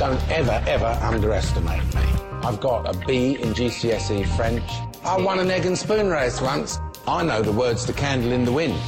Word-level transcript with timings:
Don't 0.00 0.30
ever, 0.30 0.64
ever 0.66 0.98
underestimate 1.02 1.84
me. 1.94 2.00
I've 2.42 2.58
got 2.58 2.88
a 2.88 2.98
B 3.06 3.34
in 3.34 3.52
GCSE 3.52 4.26
French. 4.34 4.64
I 5.04 5.20
won 5.20 5.38
an 5.40 5.50
egg 5.50 5.66
and 5.66 5.76
spoon 5.76 6.08
race 6.08 6.40
once. 6.40 6.78
I 7.06 7.22
know 7.22 7.42
the 7.42 7.52
words 7.52 7.84
to 7.84 7.92
Candle 7.92 8.32
in 8.32 8.46
the 8.46 8.50
Wind. 8.50 8.80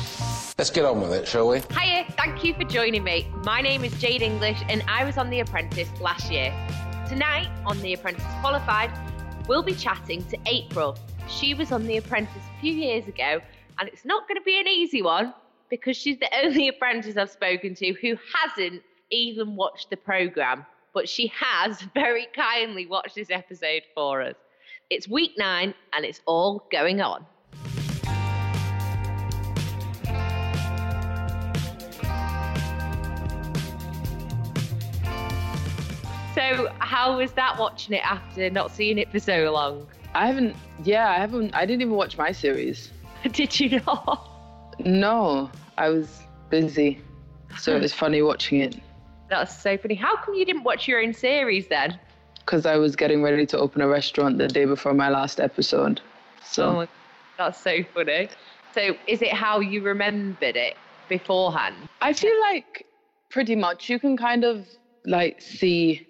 Let's 0.56 0.70
get 0.70 0.86
on 0.86 1.02
with 1.02 1.12
it, 1.12 1.28
shall 1.28 1.48
we? 1.48 1.60
Hiya, 1.78 2.06
thank 2.16 2.42
you 2.42 2.55
for 2.55 2.64
joining 2.64 3.05
me. 3.05 3.30
My 3.44 3.60
name 3.60 3.84
is 3.84 3.92
Jade 4.00 4.22
English 4.22 4.62
and 4.70 4.83
I 4.88 5.05
was 5.05 5.18
on 5.18 5.28
The 5.28 5.40
Apprentice 5.40 5.90
last 6.00 6.33
year. 6.33 6.50
Tonight 7.06 7.50
on 7.66 7.78
The 7.83 7.92
Apprentice 7.92 8.24
Qualified, 8.40 8.90
we'll 9.46 9.62
be 9.62 9.74
chatting 9.74 10.24
to 10.28 10.38
April. 10.46 10.96
She 11.28 11.52
was 11.52 11.72
on 11.72 11.86
The 11.86 11.98
Apprentice 11.98 12.42
a 12.56 12.60
few 12.62 12.72
years 12.72 13.06
ago 13.06 13.38
and 13.78 13.86
it's 13.86 14.06
not 14.06 14.27
going 14.28 14.38
to 14.38 14.44
be 14.44 14.58
an 14.58 14.66
easy 14.66 15.02
one 15.02 15.34
because 15.68 15.94
she's 15.94 16.16
the 16.20 16.30
only 16.42 16.68
apprentice 16.68 17.18
I've 17.18 17.30
spoken 17.30 17.74
to 17.74 17.92
who 18.00 18.16
hasn't 18.34 18.83
even 19.10 19.56
watched 19.56 19.90
the 19.90 19.98
programme, 19.98 20.64
but 20.94 21.08
she 21.08 21.28
has 21.28 21.80
very 21.94 22.26
kindly 22.34 22.86
watched 22.86 23.14
this 23.14 23.30
episode 23.30 23.82
for 23.94 24.22
us. 24.22 24.36
It's 24.90 25.08
week 25.08 25.32
nine 25.38 25.74
and 25.92 26.04
it's 26.04 26.20
all 26.26 26.66
going 26.70 27.00
on. 27.00 27.26
So, 36.34 36.72
how 36.78 37.18
was 37.18 37.32
that 37.32 37.58
watching 37.58 37.94
it 37.94 38.04
after 38.04 38.48
not 38.50 38.70
seeing 38.70 38.98
it 38.98 39.10
for 39.10 39.18
so 39.18 39.50
long? 39.52 39.86
I 40.14 40.27
haven't. 40.27 40.56
Yeah, 40.82 41.08
I 41.08 41.16
haven't. 41.16 41.54
I 41.54 41.66
didn't 41.66 41.82
even 41.82 41.94
watch 41.94 42.16
my 42.16 42.32
series. 42.32 42.90
Did 43.32 43.58
you 43.60 43.80
not? 43.86 44.28
No, 44.78 45.50
I 45.77 45.90
was 45.90 46.20
busy, 46.50 47.00
so 47.58 47.77
it 47.77 47.82
was 47.82 47.92
funny 47.92 48.22
watching 48.22 48.60
it 48.60 48.77
That's 49.33 49.62
so 49.62 49.78
funny. 49.78 49.94
How 49.94 50.14
come 50.16 50.34
you 50.34 50.44
didn't 50.44 50.62
watch 50.62 50.86
your 50.86 51.02
own 51.02 51.14
series 51.14 51.66
then? 51.69 51.98
because 52.44 52.66
I 52.66 52.77
was 52.77 52.97
getting 52.97 53.23
ready 53.23 53.46
to 53.46 53.58
open 53.58 53.80
a 53.80 53.89
restaurant 53.89 54.36
the 54.36 54.48
day 54.48 54.64
before 54.64 54.92
my 54.95 55.08
last 55.08 55.40
episode. 55.40 56.01
So 56.45 56.83
Oh 56.83 56.89
that's 57.39 57.62
so 57.62 57.83
funny. 57.95 58.29
So, 58.74 58.96
is 59.06 59.23
it 59.23 59.33
how 59.33 59.61
you 59.61 59.80
remembered 59.80 60.56
it 60.56 60.77
beforehand? 61.08 61.77
I 62.02 62.12
feel 62.12 62.39
like 62.40 62.84
pretty 63.30 63.56
much 63.56 63.89
you 63.89 63.98
can 63.98 64.17
kind 64.17 64.45
of 64.45 64.67
like 65.06 65.40
see 65.40 66.06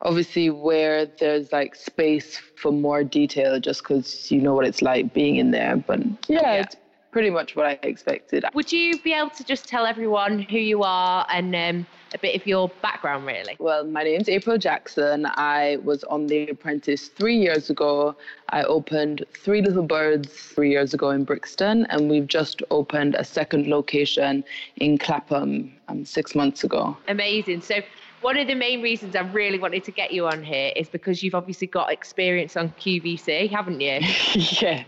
obviously 0.00 0.48
where 0.50 1.06
there's 1.18 1.52
like 1.52 1.74
space 1.74 2.40
for 2.54 2.72
more 2.72 3.04
detail 3.04 3.60
just 3.60 3.82
because 3.82 4.30
you 4.30 4.40
know 4.40 4.54
what 4.54 4.66
it's 4.66 4.80
like 4.80 5.12
being 5.12 5.36
in 5.36 5.50
there. 5.50 5.76
But 5.76 6.00
yeah, 6.28 6.40
Yeah. 6.40 6.60
it's 6.62 6.76
pretty 7.10 7.30
much 7.30 7.54
what 7.56 7.66
I 7.66 7.78
expected. 7.82 8.44
Would 8.54 8.72
you 8.72 8.98
be 9.02 9.12
able 9.12 9.30
to 9.30 9.44
just 9.44 9.68
tell 9.68 9.84
everyone 9.84 10.38
who 10.38 10.58
you 10.58 10.84
are 10.84 11.26
and 11.28 11.54
um, 11.54 11.86
a 12.16 12.18
bit 12.18 12.34
of 12.34 12.46
your 12.46 12.70
background, 12.80 13.26
really? 13.26 13.56
Well, 13.58 13.84
my 13.84 14.02
name's 14.02 14.28
April 14.28 14.56
Jackson. 14.56 15.26
I 15.26 15.78
was 15.84 16.02
on 16.04 16.26
The 16.26 16.48
Apprentice 16.48 17.08
three 17.08 17.36
years 17.36 17.68
ago. 17.68 18.16
I 18.48 18.62
opened 18.62 19.24
Three 19.34 19.60
Little 19.60 19.82
Birds 19.82 20.32
three 20.32 20.70
years 20.70 20.94
ago 20.94 21.10
in 21.10 21.24
Brixton, 21.24 21.84
and 21.90 22.10
we've 22.10 22.26
just 22.26 22.62
opened 22.70 23.16
a 23.16 23.24
second 23.24 23.66
location 23.66 24.44
in 24.76 24.96
Clapham 24.96 25.70
um, 25.88 26.06
six 26.06 26.34
months 26.34 26.64
ago. 26.64 26.96
Amazing. 27.08 27.60
So, 27.60 27.80
one 28.22 28.38
of 28.38 28.46
the 28.46 28.54
main 28.54 28.80
reasons 28.80 29.14
I 29.14 29.20
really 29.20 29.58
wanted 29.58 29.84
to 29.84 29.90
get 29.90 30.10
you 30.10 30.26
on 30.26 30.42
here 30.42 30.72
is 30.74 30.88
because 30.88 31.22
you've 31.22 31.34
obviously 31.34 31.66
got 31.66 31.92
experience 31.92 32.56
on 32.56 32.70
QVC, 32.80 33.50
haven't 33.50 33.80
you? 33.80 34.00
yeah. 34.62 34.84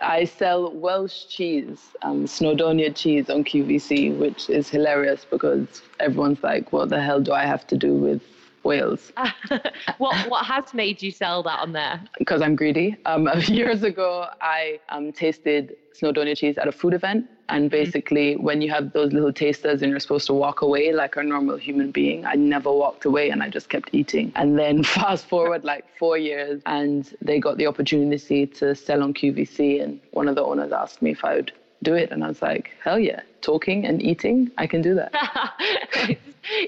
I 0.00 0.24
sell 0.24 0.72
Welsh 0.72 1.26
cheese, 1.26 1.78
um, 2.02 2.24
Snowdonia 2.26 2.94
cheese 2.94 3.28
on 3.28 3.44
QVC, 3.44 4.16
which 4.16 4.48
is 4.48 4.68
hilarious 4.68 5.26
because 5.28 5.82
everyone's 5.98 6.42
like, 6.42 6.72
what 6.72 6.88
the 6.88 7.00
hell 7.00 7.20
do 7.20 7.32
I 7.32 7.44
have 7.44 7.66
to 7.68 7.76
do 7.76 7.94
with 7.94 8.22
Wales? 8.62 9.12
what 9.98 10.28
what 10.28 10.44
has 10.46 10.74
made 10.74 11.02
you 11.02 11.10
sell 11.10 11.42
that 11.42 11.60
on 11.60 11.72
there? 11.72 12.00
because 12.30 12.42
I'm 12.42 12.54
greedy. 12.54 12.96
Um, 13.06 13.26
a 13.26 13.40
few 13.46 13.56
years 13.56 13.82
ago, 13.82 14.26
I 14.40 14.78
um, 14.88 15.10
tasted 15.12 15.76
Snowdonia 16.00 16.36
cheese 16.36 16.58
at 16.58 16.68
a 16.68 16.72
food 16.72 16.94
event. 16.94 17.28
And 17.48 17.68
basically, 17.68 18.36
when 18.36 18.62
you 18.62 18.70
have 18.70 18.92
those 18.92 19.12
little 19.12 19.32
tasters 19.32 19.82
and 19.82 19.90
you're 19.90 19.98
supposed 19.98 20.28
to 20.28 20.32
walk 20.32 20.62
away 20.62 20.92
like 20.92 21.16
a 21.16 21.22
normal 21.24 21.56
human 21.56 21.90
being, 21.90 22.24
I 22.24 22.34
never 22.34 22.70
walked 22.70 23.04
away 23.04 23.30
and 23.30 23.42
I 23.42 23.48
just 23.48 23.68
kept 23.68 23.90
eating. 23.92 24.30
And 24.36 24.56
then 24.56 24.84
fast 24.98 25.26
forward 25.26 25.64
like 25.64 25.84
four 25.98 26.16
years, 26.16 26.62
and 26.66 27.12
they 27.20 27.40
got 27.40 27.56
the 27.56 27.66
opportunity 27.66 28.46
to 28.46 28.74
sell 28.76 29.02
on 29.02 29.12
QVC. 29.14 29.82
And 29.82 30.00
one 30.12 30.28
of 30.28 30.36
the 30.36 30.44
owners 30.44 30.70
asked 30.70 31.02
me 31.02 31.10
if 31.10 31.24
I 31.24 31.34
would 31.34 31.52
do 31.82 31.94
it. 31.94 32.12
And 32.12 32.22
I 32.22 32.28
was 32.28 32.40
like, 32.40 32.70
hell 32.84 33.00
yeah, 33.00 33.22
talking 33.40 33.84
and 33.84 34.00
eating, 34.00 34.52
I 34.56 34.68
can 34.68 34.82
do 34.82 34.94
that. 34.94 36.20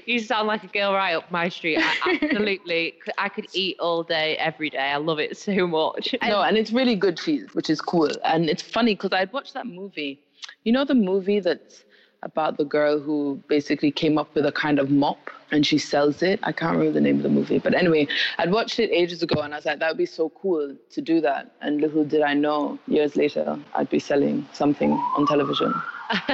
You 0.05 0.19
sound 0.19 0.47
like 0.47 0.63
a 0.63 0.67
girl 0.67 0.93
right 0.93 1.13
up 1.13 1.29
my 1.31 1.49
street. 1.49 1.79
I 1.79 2.19
absolutely, 2.23 2.95
I 3.17 3.29
could 3.29 3.47
eat 3.53 3.77
all 3.79 4.03
day, 4.03 4.37
every 4.37 4.69
day. 4.69 4.77
I 4.77 4.97
love 4.97 5.19
it 5.19 5.37
so 5.37 5.67
much. 5.67 6.15
No, 6.23 6.41
and 6.41 6.57
it's 6.57 6.71
really 6.71 6.95
good 6.95 7.17
cheese, 7.17 7.47
which 7.53 7.69
is 7.69 7.81
cool. 7.81 8.09
And 8.23 8.49
it's 8.49 8.61
funny 8.61 8.93
because 8.93 9.11
I'd 9.13 9.31
watched 9.31 9.53
that 9.53 9.67
movie. 9.67 10.19
You 10.63 10.71
know 10.73 10.85
the 10.85 10.95
movie 10.95 11.39
that's 11.39 11.85
about 12.23 12.57
the 12.57 12.65
girl 12.65 12.99
who 12.99 13.41
basically 13.47 13.91
came 13.91 14.17
up 14.17 14.33
with 14.35 14.45
a 14.45 14.51
kind 14.51 14.79
of 14.79 14.89
mop 14.89 15.29
and 15.51 15.65
she 15.65 15.77
sells 15.77 16.23
it. 16.23 16.39
I 16.43 16.51
can't 16.51 16.77
remember 16.77 16.93
the 16.93 17.01
name 17.01 17.17
of 17.17 17.23
the 17.23 17.29
movie. 17.29 17.59
But 17.59 17.75
anyway, 17.75 18.07
I'd 18.37 18.51
watched 18.51 18.79
it 18.79 18.89
ages 18.91 19.21
ago 19.21 19.41
and 19.41 19.53
I 19.53 19.57
was 19.57 19.65
like, 19.65 19.79
that 19.79 19.89
would 19.89 19.97
be 19.97 20.05
so 20.05 20.29
cool 20.29 20.75
to 20.91 21.01
do 21.01 21.21
that. 21.21 21.55
And 21.61 21.79
little 21.79 22.03
did 22.03 22.21
I 22.21 22.33
know, 22.33 22.79
years 22.87 23.15
later, 23.15 23.59
I'd 23.75 23.89
be 23.89 23.99
selling 23.99 24.47
something 24.53 24.91
on 24.91 25.27
television. 25.27 25.73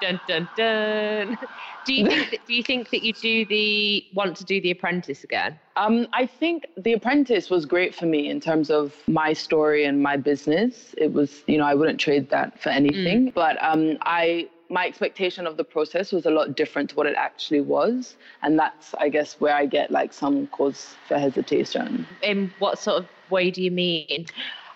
dun 0.00 0.20
dun 0.28 0.48
dun. 0.56 1.38
Do 1.84 1.92
you 1.92 2.06
think 2.06 2.30
that, 2.30 2.46
do 2.46 2.54
you 2.54 2.62
think 2.62 2.90
that 2.90 3.02
you 3.02 3.12
do 3.12 3.44
the 3.44 4.04
want 4.14 4.36
to 4.38 4.44
do 4.44 4.60
the 4.60 4.70
Apprentice 4.70 5.22
again? 5.22 5.58
Um, 5.76 6.06
I 6.12 6.24
think 6.26 6.66
The 6.76 6.94
Apprentice 6.94 7.50
was 7.50 7.66
great 7.66 7.94
for 7.94 8.06
me 8.06 8.28
in 8.30 8.40
terms 8.40 8.70
of 8.70 8.94
my 9.06 9.32
story 9.32 9.84
and 9.84 10.02
my 10.02 10.16
business. 10.16 10.94
It 10.96 11.12
was, 11.12 11.42
you 11.46 11.58
know, 11.58 11.64
I 11.64 11.74
wouldn't 11.74 12.00
trade 12.00 12.30
that 12.30 12.58
for 12.60 12.70
anything. 12.70 13.32
But 13.34 13.62
um, 13.62 13.98
I, 14.02 14.48
my 14.70 14.86
expectation 14.86 15.46
of 15.46 15.56
the 15.56 15.64
process 15.64 16.12
was 16.12 16.26
a 16.26 16.30
lot 16.30 16.56
different 16.56 16.90
to 16.90 16.96
what 16.96 17.06
it 17.06 17.14
actually 17.16 17.60
was, 17.60 18.16
and 18.42 18.58
that's, 18.58 18.94
I 18.98 19.08
guess, 19.08 19.40
where 19.40 19.54
I 19.54 19.66
get 19.66 19.90
like 19.90 20.12
some 20.12 20.46
cause 20.48 20.94
for 21.06 21.18
hesitation. 21.18 22.06
In 22.22 22.52
what 22.58 22.78
sort 22.78 23.02
of 23.02 23.08
way 23.30 23.50
do 23.50 23.62
you 23.62 23.70
mean? 23.70 24.26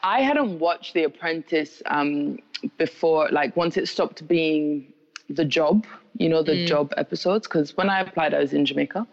I 0.02 0.20
hadn't 0.20 0.58
watched 0.58 0.94
The 0.94 1.05
Apprentice 1.05 1.82
um, 1.87 2.38
before, 2.76 3.29
like 3.31 3.56
once 3.56 3.76
it 3.76 3.88
stopped 3.88 4.26
being 4.29 4.93
the 5.29 5.44
job, 5.44 5.87
you 6.17 6.29
know, 6.29 6.43
the 6.43 6.67
job 6.67 6.93
episodes. 6.96 7.46
Because 7.46 7.76
when 7.76 7.91
I 7.91 8.00
applied, 8.00 8.34
I 8.34 8.38
was 8.38 8.52
in 8.52 8.64
Jamaica. 8.64 9.06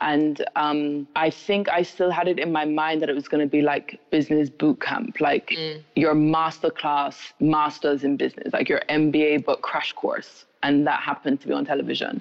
And 0.00 0.44
um, 0.56 1.08
I 1.16 1.30
think 1.30 1.68
I 1.68 1.82
still 1.82 2.10
had 2.10 2.28
it 2.28 2.38
in 2.38 2.52
my 2.52 2.64
mind 2.64 3.02
that 3.02 3.08
it 3.08 3.14
was 3.14 3.28
going 3.28 3.40
to 3.40 3.50
be 3.50 3.62
like 3.62 4.00
business 4.10 4.48
boot 4.48 4.80
camp, 4.80 5.20
like 5.20 5.58
your 5.96 6.14
master 6.14 6.70
class, 6.70 7.32
masters 7.40 8.04
in 8.04 8.16
business, 8.16 8.52
like 8.52 8.68
your 8.68 8.82
MBA, 8.88 9.44
but 9.44 9.62
crash 9.62 9.92
course. 9.92 10.44
And 10.62 10.86
that 10.86 11.00
happened 11.00 11.40
to 11.40 11.48
be 11.48 11.52
on 11.52 11.64
television. 11.64 12.20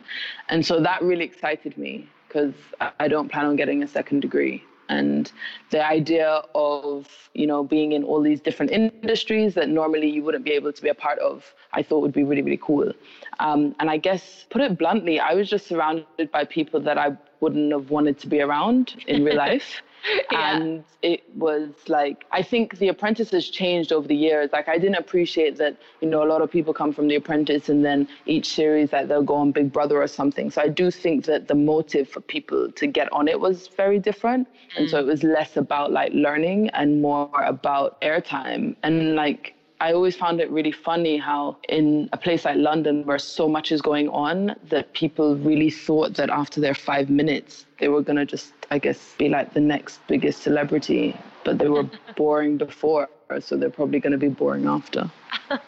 And 0.50 0.66
so 0.66 0.80
that 0.82 1.02
really 1.02 1.26
excited 1.26 1.78
me 1.78 2.08
because 2.28 2.54
I 3.00 3.08
don't 3.08 3.32
plan 3.32 3.46
on 3.46 3.56
getting 3.56 3.84
a 3.84 3.88
second 3.88 4.22
degree 4.22 4.64
and 4.90 5.32
the 5.72 5.86
idea 5.86 6.42
of 6.56 7.08
you 7.34 7.46
know 7.46 7.64
being 7.64 7.92
in 7.92 8.04
all 8.04 8.22
these 8.22 8.42
different 8.42 8.72
industries 8.72 9.54
that 9.54 9.70
normally 9.70 10.10
you 10.10 10.24
wouldn't 10.24 10.46
be 10.46 10.52
able 10.52 10.72
to 10.72 10.82
be 10.82 10.90
a 10.90 10.94
part 10.94 11.20
of 11.20 11.54
i 11.74 11.84
thought 11.84 12.02
would 12.02 12.14
be 12.14 12.24
really 12.24 12.42
really 12.42 12.60
cool. 12.62 12.92
Um, 13.40 13.76
and 13.80 13.90
i 13.90 13.98
guess 13.98 14.46
put 14.50 14.62
it 14.62 14.78
bluntly 14.78 15.20
i 15.20 15.34
was 15.34 15.50
just 15.50 15.68
surrounded 15.68 16.32
by 16.32 16.46
people 16.46 16.80
that 16.82 16.98
i 16.98 17.16
wouldn't 17.40 17.72
have 17.72 17.90
wanted 17.90 18.18
to 18.20 18.28
be 18.28 18.42
around 18.42 18.96
in 19.08 19.24
real 19.24 19.38
life 19.48 19.82
Yeah. 20.32 20.58
and 20.58 20.84
it 21.02 21.24
was 21.36 21.70
like 21.88 22.26
i 22.32 22.42
think 22.42 22.78
the 22.80 22.90
apprentice 22.90 23.32
has 23.32 23.48
changed 23.50 23.92
over 23.92 24.08
the 24.08 24.16
years. 24.16 24.50
Like 24.52 24.68
i 24.68 24.78
didn't 24.78 24.96
appreciate 24.96 25.58
that 25.58 25.78
you 26.02 26.10
know 26.10 26.24
a 26.24 26.30
lot 26.34 26.42
of 26.42 26.52
people 26.52 26.74
come 26.74 26.92
from 26.94 27.08
the 27.08 27.16
apprentice 27.16 27.70
and 27.70 27.84
then 27.84 28.08
each 28.26 28.48
series 28.54 28.92
like 28.92 29.08
they'll 29.08 29.24
go 29.24 29.36
on 29.36 29.52
big 29.52 29.72
brother 29.72 30.02
or 30.02 30.08
something. 30.08 30.52
So 30.52 30.62
i 30.62 30.68
do 30.68 30.92
think 30.92 31.26
that 31.26 31.48
the 31.48 31.56
motive 31.56 32.08
for 32.10 32.22
people 32.22 32.72
to 32.72 32.88
get 32.88 33.12
on 33.12 33.28
it 33.28 33.40
was 33.40 33.68
very 33.68 34.00
different. 34.00 34.48
And 34.76 34.90
so 34.90 34.98
mm. 34.98 35.02
it 35.02 35.06
was 35.06 35.24
less 35.24 35.58
about 35.58 35.92
like 35.92 36.12
learning 36.14 36.70
and 36.70 37.02
more 37.02 37.44
about 37.44 38.00
airtime. 38.02 38.76
And 38.84 39.16
like 39.16 39.57
I 39.80 39.94
always 39.94 40.16
found 40.16 40.42
it 40.42 40.50
really 40.50 40.72
funny 40.72 41.18
how 41.18 41.58
in 41.70 42.10
a 42.12 42.18
place 42.18 42.46
like 42.46 42.58
London 42.58 43.06
where 43.06 43.20
so 43.20 43.48
much 43.48 43.72
is 43.72 43.82
going 43.82 44.10
on 44.10 44.56
that 44.70 44.94
people 44.94 45.36
really 45.36 45.70
thought 45.70 46.16
that 46.16 46.30
after 46.30 46.60
their 46.60 46.74
five 46.74 47.10
minutes 47.10 47.66
they 47.80 47.88
were 47.88 48.02
gonna 48.02 48.26
just 48.26 48.54
I 48.72 48.80
guess 48.80 49.14
be 49.18 49.30
like 49.30 49.54
the 49.54 49.60
next 49.60 50.00
biggest 50.08 50.42
celebrity. 50.42 51.16
But 51.44 51.60
they 51.60 51.70
were 51.70 51.90
boring 52.16 52.58
before, 52.58 53.08
so 53.40 53.56
they're 53.56 53.70
probably 53.70 54.00
gonna 54.00 54.18
be 54.18 54.30
boring 54.30 54.66
after. 54.66 55.10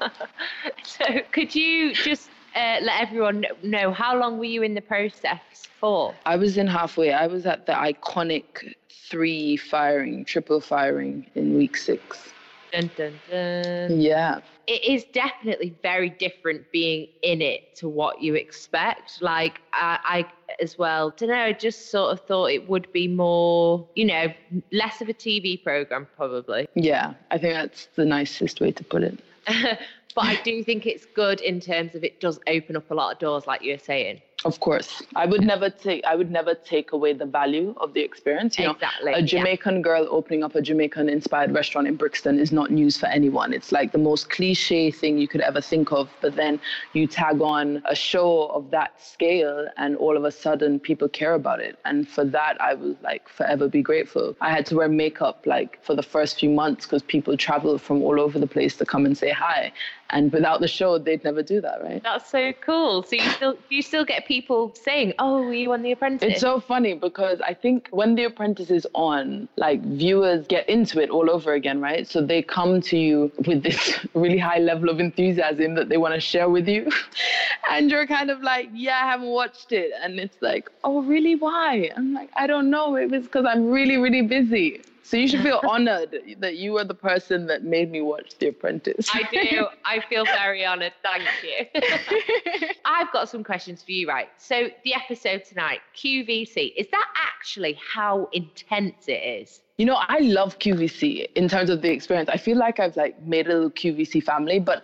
So, 0.83 1.05
could 1.31 1.55
you 1.55 1.93
just 1.93 2.29
uh, 2.55 2.79
let 2.81 2.99
everyone 2.99 3.45
know 3.63 3.93
how 3.93 4.17
long 4.19 4.37
were 4.37 4.45
you 4.45 4.63
in 4.63 4.73
the 4.73 4.81
process 4.81 5.39
for? 5.79 6.13
I 6.25 6.35
was 6.35 6.57
in 6.57 6.67
halfway. 6.67 7.13
I 7.13 7.27
was 7.27 7.45
at 7.45 7.65
the 7.65 7.73
iconic 7.73 8.73
three 8.89 9.55
firing, 9.55 10.25
triple 10.25 10.59
firing 10.59 11.25
in 11.35 11.55
week 11.57 11.77
six. 11.77 12.33
Dun, 12.71 12.89
dun, 12.95 13.13
dun. 13.29 14.01
Yeah. 14.01 14.39
It 14.67 14.83
is 14.83 15.03
definitely 15.05 15.75
very 15.81 16.09
different 16.09 16.71
being 16.71 17.07
in 17.23 17.41
it 17.41 17.75
to 17.77 17.89
what 17.89 18.21
you 18.21 18.35
expect. 18.35 19.21
Like, 19.21 19.61
I, 19.73 19.99
I 20.03 20.25
as 20.61 20.77
well, 20.77 21.11
don't 21.11 21.29
know, 21.29 21.35
I 21.35 21.53
just 21.53 21.89
sort 21.89 22.11
of 22.11 22.25
thought 22.27 22.47
it 22.47 22.69
would 22.69 22.91
be 22.91 23.07
more, 23.07 23.87
you 23.95 24.05
know, 24.05 24.27
less 24.71 25.01
of 25.01 25.09
a 25.09 25.13
TV 25.13 25.61
program, 25.61 26.07
probably. 26.15 26.67
Yeah. 26.75 27.13
I 27.31 27.37
think 27.37 27.53
that's 27.53 27.87
the 27.95 28.05
nicest 28.05 28.61
way 28.61 28.71
to 28.71 28.83
put 28.83 29.03
it. 29.03 29.19
but 30.15 30.25
I 30.25 30.39
do 30.43 30.63
think 30.63 30.85
it's 30.85 31.05
good 31.05 31.41
in 31.41 31.59
terms 31.59 31.95
of 31.95 32.03
it 32.03 32.19
does 32.19 32.39
open 32.47 32.75
up 32.75 32.91
a 32.91 32.93
lot 32.93 33.13
of 33.13 33.19
doors, 33.19 33.47
like 33.47 33.63
you 33.63 33.73
were 33.73 33.79
saying. 33.79 34.21
Of 34.45 34.61
course, 34.61 35.03
I 35.15 35.25
would 35.25 35.41
never 35.41 35.69
take. 35.69 36.05
I 36.05 36.15
would 36.15 36.31
never 36.31 36.55
take 36.55 36.93
away 36.93 37.11
the 37.11 37.25
value 37.25 37.73
of 37.77 37.93
the 37.93 37.99
experience. 37.99 38.57
You 38.57 38.65
know, 38.65 38.71
Exactly, 38.71 39.11
a 39.11 39.19
yeah. 39.19 39.25
Jamaican 39.25 39.81
girl 39.81 40.07
opening 40.09 40.43
up 40.43 40.55
a 40.55 40.61
Jamaican-inspired 40.61 41.51
restaurant 41.53 41.89
in 41.89 41.97
Brixton 41.97 42.39
is 42.39 42.51
not 42.51 42.71
news 42.71 42.97
for 42.97 43.07
anyone. 43.07 43.51
It's 43.51 43.73
like 43.73 43.91
the 43.91 43.97
most 43.97 44.29
cliche 44.29 44.91
thing 44.91 45.17
you 45.17 45.27
could 45.27 45.41
ever 45.41 45.59
think 45.59 45.91
of. 45.91 46.09
But 46.21 46.37
then 46.37 46.61
you 46.93 47.05
tag 47.05 47.41
on 47.41 47.83
a 47.85 47.95
show 47.95 48.45
of 48.47 48.71
that 48.71 49.01
scale, 49.01 49.67
and 49.75 49.97
all 49.97 50.15
of 50.15 50.23
a 50.23 50.31
sudden 50.31 50.79
people 50.79 51.09
care 51.09 51.33
about 51.33 51.59
it. 51.59 51.77
And 51.83 52.07
for 52.07 52.23
that, 52.23 52.61
I 52.61 52.75
will 52.75 52.95
like 53.03 53.27
forever 53.27 53.67
be 53.67 53.81
grateful. 53.81 54.37
I 54.39 54.51
had 54.51 54.65
to 54.67 54.75
wear 54.77 54.87
makeup 54.87 55.43
like 55.45 55.83
for 55.83 55.95
the 55.95 56.03
first 56.03 56.39
few 56.39 56.49
months 56.49 56.85
because 56.85 57.03
people 57.03 57.35
travel 57.35 57.77
from 57.77 58.01
all 58.01 58.21
over 58.21 58.39
the 58.39 58.47
place 58.47 58.77
to 58.77 58.85
come 58.85 59.05
and 59.05 59.17
say 59.17 59.31
hi. 59.31 59.73
And 60.11 60.31
without 60.31 60.59
the 60.59 60.67
show, 60.67 60.97
they'd 60.97 61.23
never 61.23 61.43
do 61.43 61.61
that, 61.61 61.83
right? 61.83 62.01
That's 62.01 62.31
so 62.31 62.51
cool. 62.61 63.03
So 63.03 63.15
you 63.15 63.29
still 63.29 63.57
you 63.69 63.81
still 63.83 64.05
get 64.05 64.25
people 64.29 64.73
saying, 64.75 65.13
"Oh, 65.19 65.49
you 65.49 65.73
on 65.73 65.81
The 65.81 65.91
Apprentice?" 65.91 66.33
It's 66.33 66.41
so 66.41 66.59
funny 66.59 66.93
because 66.93 67.41
I 67.41 67.53
think 67.53 67.89
when 67.89 68.15
The 68.15 68.25
Apprentice 68.25 68.69
is 68.69 68.87
on, 68.93 69.49
like 69.57 69.81
viewers 69.81 70.45
get 70.47 70.69
into 70.69 71.01
it 71.01 71.09
all 71.09 71.29
over 71.29 71.53
again, 71.53 71.81
right? 71.81 72.07
So 72.07 72.21
they 72.21 72.41
come 72.41 72.79
to 72.89 72.97
you 72.97 73.31
with 73.47 73.63
this 73.63 73.81
really 74.13 74.37
high 74.37 74.59
level 74.59 74.87
of 74.89 74.99
enthusiasm 74.99 75.73
that 75.75 75.89
they 75.89 75.97
want 75.97 76.13
to 76.13 76.21
share 76.21 76.47
with 76.47 76.67
you. 76.67 76.89
and 77.71 77.89
you're 77.89 78.07
kind 78.07 78.29
of 78.29 78.41
like, 78.41 78.69
yeah, 78.73 78.99
I 79.03 79.07
haven't 79.11 79.29
watched 79.29 79.71
it. 79.71 79.91
And 80.01 80.19
it's 80.19 80.37
like, 80.41 80.69
oh, 80.83 81.01
really? 81.01 81.35
Why? 81.35 81.91
I'm 81.97 82.13
like, 82.13 82.29
I 82.37 82.45
don't 82.45 82.69
know. 82.69 82.95
It 82.95 83.09
was 83.09 83.23
because 83.23 83.45
I'm 83.49 83.71
really, 83.71 83.97
really 83.97 84.21
busy. 84.21 84.81
So 85.03 85.17
you 85.17 85.27
should 85.27 85.41
feel 85.41 85.61
honored 85.67 86.15
that 86.39 86.55
you 86.57 86.77
are 86.77 86.83
the 86.83 86.93
person 86.93 87.47
that 87.47 87.63
made 87.63 87.91
me 87.91 88.01
watch 88.01 88.37
The 88.39 88.47
Apprentice. 88.47 89.09
I 89.13 89.23
do. 89.31 89.67
I 89.85 89.99
feel 90.01 90.25
very 90.25 90.65
honoured. 90.65 90.93
Thank 91.03 91.23
you. 91.43 92.69
I've 92.85 93.11
got 93.11 93.29
some 93.29 93.43
questions 93.43 93.81
for 93.83 93.91
you, 93.91 94.07
right? 94.07 94.29
So 94.37 94.69
the 94.83 94.93
episode 94.93 95.43
tonight, 95.45 95.79
QVC, 95.95 96.73
is 96.75 96.87
that 96.91 97.07
actually 97.15 97.79
how 97.93 98.29
intense 98.33 99.07
it 99.07 99.41
is? 99.41 99.61
You 99.77 99.85
know, 99.85 99.97
I 99.99 100.19
love 100.19 100.59
QVC 100.59 101.33
in 101.35 101.47
terms 101.47 101.69
of 101.69 101.81
the 101.81 101.89
experience. 101.89 102.29
I 102.29 102.37
feel 102.37 102.57
like 102.57 102.79
I've 102.79 102.97
like 102.97 103.21
made 103.23 103.47
a 103.47 103.53
little 103.53 103.71
QVC 103.71 104.21
family, 104.23 104.59
but 104.59 104.83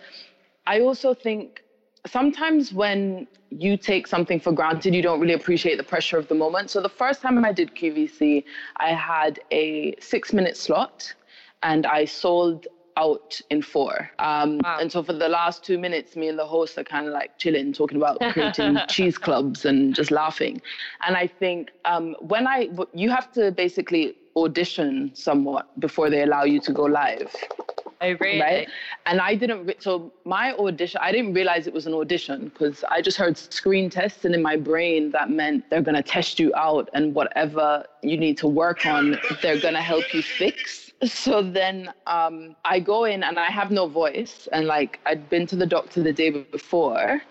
I 0.66 0.80
also 0.80 1.12
think 1.14 1.62
sometimes 2.06 2.72
when 2.72 3.26
you 3.50 3.76
take 3.76 4.06
something 4.06 4.40
for 4.40 4.52
granted, 4.52 4.94
you 4.94 5.02
don't 5.02 5.20
really 5.20 5.34
appreciate 5.34 5.76
the 5.76 5.84
pressure 5.84 6.18
of 6.18 6.28
the 6.28 6.34
moment. 6.34 6.70
So 6.70 6.80
the 6.80 6.88
first 6.88 7.22
time 7.22 7.44
I 7.44 7.52
did 7.52 7.74
QVC, 7.74 8.44
I 8.78 8.88
had 8.88 9.40
a 9.50 9.94
six 10.00 10.32
minute 10.32 10.56
slot 10.56 11.12
and 11.62 11.86
I 11.86 12.04
sold 12.04 12.66
out 12.96 13.38
in 13.50 13.60
four. 13.60 14.10
Um, 14.18 14.58
Wow. 14.58 14.78
And 14.80 14.90
so 14.90 15.02
for 15.02 15.12
the 15.12 15.28
last 15.28 15.62
two 15.62 15.78
minutes, 15.78 16.16
me 16.16 16.28
and 16.28 16.38
the 16.38 16.46
host 16.46 16.78
are 16.78 16.84
kind 16.84 17.06
of 17.06 17.12
like 17.12 17.36
chilling, 17.38 17.72
talking 17.72 17.98
about 17.98 18.18
creating 18.32 18.78
cheese 18.88 19.18
clubs 19.18 19.64
and 19.64 19.94
just 19.94 20.10
laughing. 20.10 20.62
And 21.06 21.16
I 21.16 21.26
think 21.26 21.70
um, 21.84 22.16
when 22.20 22.46
I, 22.46 22.70
you 22.94 23.10
have 23.10 23.30
to 23.32 23.52
basically 23.52 24.16
audition 24.36 25.10
somewhat 25.14 25.78
before 25.80 26.10
they 26.10 26.22
allow 26.22 26.44
you 26.44 26.60
to 26.60 26.72
go 26.72 26.84
live 26.84 27.34
Oh, 28.00 28.12
really? 28.20 28.40
right? 28.40 28.68
And 29.06 29.20
I 29.20 29.34
didn't. 29.34 29.66
Re- 29.66 29.76
so 29.78 30.12
my 30.24 30.52
audition, 30.54 31.00
I 31.02 31.12
didn't 31.12 31.32
realize 31.34 31.66
it 31.66 31.72
was 31.72 31.86
an 31.86 31.94
audition 31.94 32.48
because 32.48 32.84
I 32.90 33.00
just 33.00 33.16
heard 33.16 33.38
screen 33.38 33.88
tests, 33.88 34.24
and 34.24 34.34
in 34.34 34.42
my 34.42 34.56
brain 34.56 35.10
that 35.12 35.30
meant 35.30 35.68
they're 35.70 35.82
gonna 35.82 36.02
test 36.02 36.38
you 36.38 36.52
out, 36.54 36.90
and 36.92 37.14
whatever 37.14 37.84
you 38.02 38.16
need 38.18 38.36
to 38.38 38.48
work 38.48 38.84
on, 38.84 39.18
they're 39.42 39.60
gonna 39.60 39.80
help 39.82 40.12
you 40.12 40.22
fix. 40.22 40.92
So 41.04 41.42
then 41.42 41.92
um, 42.06 42.56
I 42.64 42.80
go 42.80 43.04
in 43.04 43.22
and 43.22 43.38
I 43.38 43.50
have 43.50 43.70
no 43.70 43.86
voice, 43.86 44.48
and 44.52 44.66
like 44.66 44.98
I'd 45.06 45.28
been 45.28 45.46
to 45.48 45.56
the 45.56 45.66
doctor 45.66 46.02
the 46.02 46.12
day 46.12 46.30
before. 46.30 47.22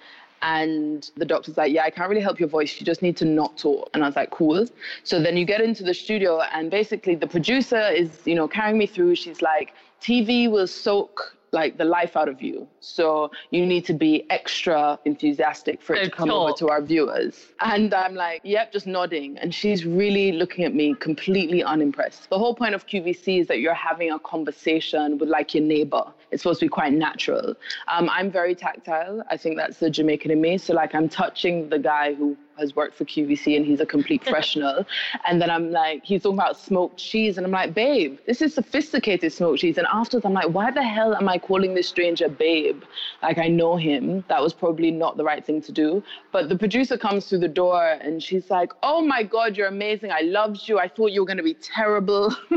And 0.42 1.10
the 1.18 1.26
doctor's 1.26 1.58
like, 1.58 1.74
Yeah, 1.74 1.86
I 1.86 1.90
can't 1.90 2.08
really 2.08 2.22
help 2.22 2.40
your 2.40 2.50
voice. 2.50 2.80
You 2.80 2.86
just 2.86 3.02
need 3.02 3.18
to 3.18 3.26
not 3.26 3.58
talk. 3.58 3.90
And 3.94 4.04
I 4.04 4.08
was 4.08 4.16
like, 4.16 4.30
Cool. 4.30 4.68
So 5.04 5.20
then 5.20 5.38
you 5.38 5.46
get 5.46 5.62
into 5.62 5.84
the 5.84 5.94
studio, 5.94 6.42
and 6.42 6.70
basically 6.70 7.16
the 7.16 7.26
producer 7.26 7.90
is, 7.90 8.20
you 8.26 8.36
know, 8.36 8.48
carrying 8.48 8.78
me 8.78 8.86
through. 8.86 9.16
She's 9.16 9.42
like, 9.42 9.74
TV 10.06 10.48
will 10.52 10.68
soak 10.68 11.36
like 11.52 11.78
the 11.78 11.86
life 11.86 12.16
out 12.16 12.30
of 12.30 12.42
you. 12.44 12.68
So 12.80 13.32
you 13.50 13.66
need 13.66 13.86
to 13.86 13.94
be 13.94 14.30
extra 14.30 15.00
enthusiastic 15.06 15.82
for 15.82 15.96
it 15.96 16.04
to 16.04 16.12
come 16.12 16.30
over 16.30 16.52
to 16.58 16.70
our 16.70 16.82
viewers. 16.82 17.54
And 17.62 17.92
I'm 17.92 18.14
like, 18.14 18.42
yep, 18.44 18.72
just 18.72 18.86
nodding. 18.86 19.38
And 19.40 19.56
she's 19.56 19.84
really 19.84 20.34
looking 20.34 20.64
at 20.66 20.76
me 20.76 20.94
completely 21.00 21.64
unimpressed. 21.64 22.30
The 22.30 22.38
whole 22.38 22.54
point 22.54 22.76
of 22.76 22.86
QVC 22.86 23.40
is 23.40 23.48
that 23.48 23.62
you're 23.62 23.74
having 23.74 24.12
a 24.12 24.20
conversation 24.20 25.18
with 25.18 25.30
like 25.30 25.56
your 25.56 25.64
neighbor. 25.64 26.04
It's 26.30 26.44
supposed 26.44 26.60
to 26.60 26.66
be 26.66 26.70
quite 26.70 26.94
natural. 26.94 27.56
Um, 27.88 28.08
I'm 28.12 28.30
very 28.30 28.54
tactile. 28.54 29.24
I 29.32 29.38
think 29.38 29.58
that's 29.58 29.78
the 29.80 29.90
Jamaican 29.90 30.30
in 30.30 30.42
me. 30.42 30.60
So 30.60 30.74
like 30.74 30.94
I'm 30.94 31.10
touching 31.10 31.70
the 31.70 31.80
guy 31.80 32.14
who 32.14 32.38
has 32.58 32.76
worked 32.76 32.96
for 32.96 33.06
QVC 33.06 33.56
and 33.56 33.66
he's 33.66 33.80
a 33.80 33.86
complete 33.86 34.22
professional. 34.24 34.86
and 35.28 35.42
then 35.42 35.50
I'm 35.50 35.72
like, 35.72 36.04
he's 36.04 36.24
talking 36.24 36.38
about 36.38 36.58
smoked 36.58 36.98
cheese. 36.98 37.38
And 37.38 37.46
I'm 37.46 37.52
like, 37.52 37.74
babe, 37.74 38.18
this 38.26 38.42
is 38.42 38.54
sophisticated 38.54 39.32
smoked 39.32 39.60
cheese. 39.60 39.78
And 39.78 39.88
afterwards, 39.92 40.26
I'm 40.26 40.34
like, 40.34 40.50
why 40.50 40.72
the 40.72 40.84
hell 40.84 41.16
am 41.16 41.28
I 41.30 41.38
calling 41.38 41.74
this 41.74 41.88
stranger 41.88 42.30
babe? 42.30 42.84
Like, 43.22 43.38
I 43.38 43.48
know 43.48 43.76
him. 43.76 44.24
That 44.28 44.42
was 44.42 44.54
probably 44.54 44.92
not 44.92 45.18
the 45.18 45.24
right 45.24 45.44
thing 45.44 45.62
to 45.64 45.72
do. 45.72 46.04
But 46.32 46.50
the 46.50 46.58
producer 46.58 46.98
comes 46.98 47.28
through 47.28 47.40
the 47.40 47.48
door 47.48 47.98
and 48.02 48.22
she's 48.22 48.50
like, 48.50 48.72
oh 48.84 49.02
my 49.02 49.24
God, 49.24 49.58
you're 49.58 49.68
amazing. 49.68 50.12
I 50.12 50.22
loved 50.22 50.68
you. 50.68 50.80
I 50.80 50.88
thought 50.88 51.12
you 51.12 51.22
were 51.22 51.28
going 51.28 51.38
to 51.38 51.44
be 51.44 51.56
terrible 51.56 52.36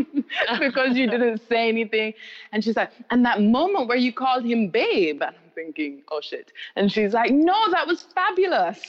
because 0.61 0.97
you 0.97 1.09
didn't 1.09 1.41
say 1.49 1.69
anything. 1.69 2.15
And 2.53 2.63
she's 2.63 2.77
like, 2.77 2.91
and 3.11 3.25
that 3.25 3.43
moment 3.43 3.89
where 3.89 3.97
you 3.97 4.13
called 4.13 4.45
him 4.45 4.69
babe. 4.69 5.23
And 5.23 5.35
I'm 5.35 5.51
thinking, 5.55 6.03
oh 6.11 6.21
shit. 6.21 6.53
And 6.77 6.91
she's 6.91 7.13
like, 7.13 7.33
no, 7.33 7.71
that 7.71 7.87
was 7.87 8.03
fabulous. 8.15 8.81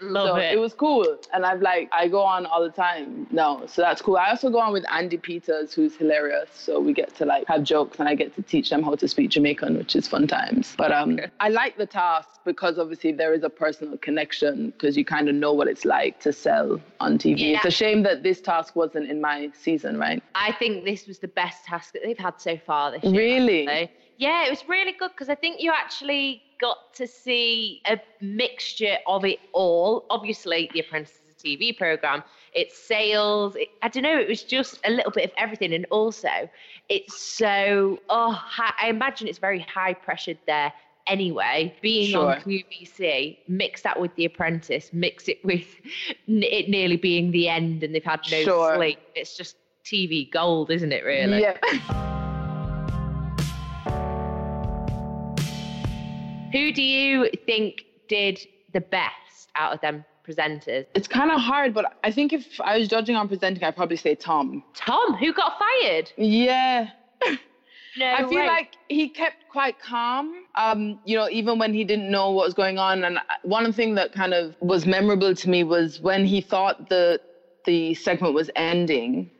Love 0.00 0.28
so 0.28 0.36
it. 0.36 0.54
it 0.54 0.58
was 0.58 0.74
cool. 0.74 1.18
And 1.32 1.44
I've 1.44 1.62
like, 1.62 1.88
I 1.92 2.08
go 2.08 2.22
on 2.22 2.46
all 2.46 2.62
the 2.62 2.70
time 2.70 3.26
now. 3.30 3.66
So 3.66 3.82
that's 3.82 4.02
cool. 4.02 4.16
I 4.16 4.30
also 4.30 4.50
go 4.50 4.60
on 4.60 4.72
with 4.72 4.84
Andy 4.90 5.16
Peters, 5.16 5.72
who's 5.72 5.96
hilarious. 5.96 6.50
So 6.52 6.80
we 6.80 6.92
get 6.92 7.14
to 7.16 7.24
like 7.24 7.46
have 7.48 7.62
jokes 7.62 7.98
and 7.98 8.08
I 8.08 8.14
get 8.14 8.34
to 8.36 8.42
teach 8.42 8.70
them 8.70 8.82
how 8.82 8.94
to 8.94 9.08
speak 9.08 9.30
Jamaican, 9.30 9.76
which 9.78 9.96
is 9.96 10.06
fun 10.06 10.26
times. 10.26 10.74
But 10.76 10.92
um, 10.92 11.18
I 11.40 11.48
like 11.48 11.76
the 11.76 11.86
task 11.86 12.28
because 12.44 12.78
obviously 12.78 13.12
there 13.12 13.32
is 13.32 13.42
a 13.42 13.50
personal 13.50 13.96
connection 13.98 14.70
because 14.70 14.96
you 14.96 15.04
kind 15.04 15.28
of 15.28 15.34
know 15.34 15.52
what 15.52 15.68
it's 15.68 15.84
like 15.84 16.20
to 16.20 16.32
sell 16.32 16.80
on 17.00 17.18
TV. 17.18 17.40
Yeah. 17.40 17.56
It's 17.56 17.64
a 17.66 17.70
shame 17.70 18.02
that 18.02 18.22
this 18.22 18.40
task 18.40 18.76
wasn't 18.76 19.10
in 19.10 19.20
my 19.20 19.50
season, 19.58 19.98
right? 19.98 20.22
I 20.34 20.52
think 20.52 20.84
this 20.84 21.06
was 21.06 21.18
the 21.18 21.28
best 21.28 21.64
task 21.64 21.92
that 21.92 22.02
they've 22.04 22.18
had 22.18 22.40
so 22.40 22.56
far 22.56 22.92
this 22.92 23.04
year. 23.04 23.12
Really? 23.12 23.66
actually. 23.66 23.96
Yeah, 24.18 24.46
it 24.46 24.50
was 24.50 24.66
really 24.68 24.92
good 24.92 25.10
because 25.10 25.28
I 25.28 25.34
think 25.34 25.60
you 25.60 25.72
actually 25.72 26.42
got 26.60 26.94
to 26.94 27.06
see 27.06 27.82
a 27.86 27.98
mixture 28.20 28.96
of 29.06 29.24
it 29.24 29.38
all. 29.52 30.04
Obviously, 30.10 30.70
The 30.72 30.80
Apprentice 30.80 31.12
is 31.28 31.34
a 31.34 31.46
TV 31.46 31.76
program. 31.76 32.22
It's 32.52 32.76
sales. 32.78 33.56
It, 33.56 33.68
I 33.82 33.88
don't 33.88 34.02
know. 34.02 34.18
It 34.18 34.28
was 34.28 34.42
just 34.42 34.80
a 34.84 34.90
little 34.90 35.10
bit 35.12 35.24
of 35.24 35.30
everything, 35.38 35.72
and 35.74 35.86
also 35.90 36.48
it's 36.88 37.18
so. 37.20 37.98
Oh, 38.08 38.40
I 38.58 38.88
imagine 38.88 39.28
it's 39.28 39.38
very 39.38 39.60
high 39.60 39.94
pressured 39.94 40.38
there 40.46 40.72
anyway. 41.06 41.74
Being 41.82 42.10
Sure. 42.10 42.34
on 42.34 42.40
QVC, 42.40 43.38
mix 43.48 43.82
that 43.82 44.00
with 44.00 44.14
The 44.16 44.24
Apprentice, 44.24 44.90
mix 44.92 45.28
it 45.28 45.44
with 45.44 45.66
it 46.26 46.68
nearly 46.68 46.96
being 46.96 47.30
the 47.30 47.48
end, 47.48 47.82
and 47.82 47.94
they've 47.94 48.02
had 48.04 48.20
no 48.30 48.42
Sure. 48.42 48.76
sleep. 48.76 48.98
It's 49.14 49.36
just 49.36 49.56
TV 49.84 50.30
gold, 50.30 50.70
isn't 50.70 50.92
it? 50.92 51.04
Really? 51.04 51.42
Yeah. 51.42 52.22
Who 56.52 56.72
do 56.72 56.82
you 56.82 57.30
think 57.44 57.84
did 58.08 58.38
the 58.72 58.80
best 58.80 59.50
out 59.56 59.74
of 59.74 59.80
them 59.80 60.04
presenters? 60.26 60.86
It's 60.94 61.08
kind 61.08 61.30
of 61.30 61.40
hard, 61.40 61.74
but 61.74 61.98
I 62.04 62.10
think 62.10 62.32
if 62.32 62.60
I 62.60 62.78
was 62.78 62.88
judging 62.88 63.16
on 63.16 63.28
presenting, 63.28 63.62
I'd 63.64 63.76
probably 63.76 63.96
say 63.96 64.14
Tom. 64.14 64.62
Tom, 64.74 65.14
who 65.14 65.32
got 65.32 65.58
fired? 65.58 66.12
Yeah. 66.16 66.90
No 67.98 68.12
I 68.12 68.18
feel 68.28 68.40
way. 68.40 68.46
like 68.46 68.76
he 68.88 69.08
kept 69.08 69.48
quite 69.48 69.80
calm, 69.80 70.44
um, 70.54 71.00
you 71.06 71.16
know, 71.16 71.30
even 71.30 71.58
when 71.58 71.72
he 71.72 71.82
didn't 71.82 72.10
know 72.10 72.30
what 72.30 72.44
was 72.44 72.52
going 72.52 72.78
on. 72.78 73.04
And 73.04 73.18
one 73.42 73.72
thing 73.72 73.94
that 73.94 74.12
kind 74.12 74.34
of 74.34 74.54
was 74.60 74.84
memorable 74.84 75.34
to 75.34 75.48
me 75.48 75.64
was 75.64 75.98
when 75.98 76.26
he 76.26 76.42
thought 76.42 76.90
the 76.90 77.18
the 77.64 77.94
segment 77.94 78.34
was 78.34 78.50
ending, 78.54 79.30